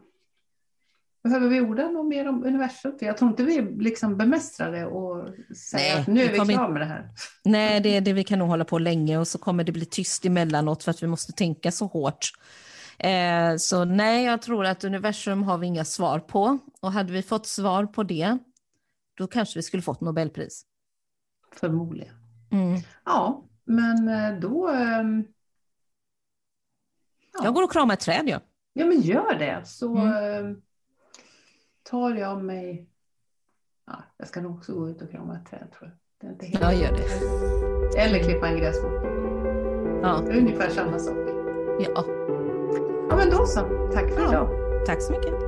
behöver 1.24 1.50
vi 1.50 1.62
orda 1.62 1.90
något 1.90 2.06
mer 2.06 2.28
om 2.28 2.44
universum? 2.44 2.98
Jag 3.00 3.18
tror 3.18 3.30
inte 3.30 3.44
vi 3.44 3.62
liksom 3.62 4.18
bemästrar 4.18 4.72
det 4.72 4.86
och 4.86 5.28
säger 5.56 5.94
Nej, 5.94 6.02
att 6.02 6.08
nu 6.08 6.22
är 6.22 6.46
vi 6.46 6.54
klara 6.54 6.70
med 6.70 6.82
det 6.82 6.86
här. 6.86 7.10
Nej, 7.46 7.80
det, 7.80 8.00
det 8.00 8.14
vi 8.14 8.24
kan 8.24 8.40
nog 8.40 8.48
hålla 8.48 8.66
på 8.66 8.80
länge 8.80 9.18
och 9.18 9.28
så 9.28 9.38
kommer 9.38 9.64
det 9.64 9.72
bli 9.72 9.86
tyst 9.86 10.26
emellanåt 10.26 10.84
för 10.84 10.92
att 10.92 11.04
vi 11.04 11.08
måste 11.08 11.32
tänka 11.32 11.72
så 11.72 11.86
hårt. 11.86 12.32
Eh, 13.00 13.56
så 13.58 13.86
nej, 13.86 14.26
jag 14.26 14.42
tror 14.42 14.66
att 14.66 14.84
universum 14.84 15.44
har 15.44 15.58
vi 15.58 15.68
inga 15.68 15.86
svar 15.86 16.20
på. 16.20 16.58
Och 16.82 16.92
hade 16.92 17.14
vi 17.14 17.22
fått 17.22 17.46
svar 17.46 17.86
på 17.86 18.04
det, 18.04 18.38
då 19.18 19.28
kanske 19.28 19.60
vi 19.60 19.64
skulle 19.64 19.84
fått 19.84 20.02
Nobelpris. 20.02 20.66
Förmodligen. 21.56 22.27
Mm. 22.52 22.80
Ja, 23.06 23.44
men 23.64 24.08
eh, 24.08 24.40
då... 24.40 24.68
ehm, 24.70 25.26
ja. 27.34 27.40
Jag 27.44 27.54
går 27.54 27.64
och 27.64 27.72
kramar 27.72 27.94
ett 27.94 28.00
träd, 28.00 28.24
ja. 28.26 28.40
Ja, 28.74 28.86
men 28.86 29.02
gör 29.02 29.34
det. 29.40 29.62
Så 29.66 29.98
Mm. 29.98 30.46
eh, 30.52 30.58
tar 31.84 32.16
jag 32.16 32.44
Ja, 33.88 34.04
jag 34.18 34.28
ska 34.28 34.42
nog 34.42 34.56
också 34.58 34.74
gå 34.74 34.90
ut 34.90 35.02
och 35.02 35.12
krama 35.12 35.36
ett 35.38 35.46
träd 35.50 35.68
tror 35.78 35.90
jag. 35.90 35.92
Det 36.22 36.28
är 36.28 36.32
inte 36.32 36.46
helt... 36.46 36.62
Jag 36.62 36.76
gör 36.76 36.92
det. 36.98 38.00
Eller 38.00 38.24
klippa 38.24 38.48
en 38.48 38.58
gräsmatta. 38.58 39.08
Ja. 40.02 40.24
Ungefär 40.38 40.70
samma 40.70 41.00
sak. 41.00 41.18
ja. 41.80 42.06
Ja, 43.10 43.16
men 43.16 43.30
då 43.30 43.46
så. 43.46 43.60
Tack 43.94 44.10
för 44.14 44.22
Ja. 44.22 44.30
idag. 44.30 44.50
Tack 44.86 45.02
så 45.02 45.12
mycket. 45.12 45.47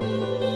you 0.00 0.47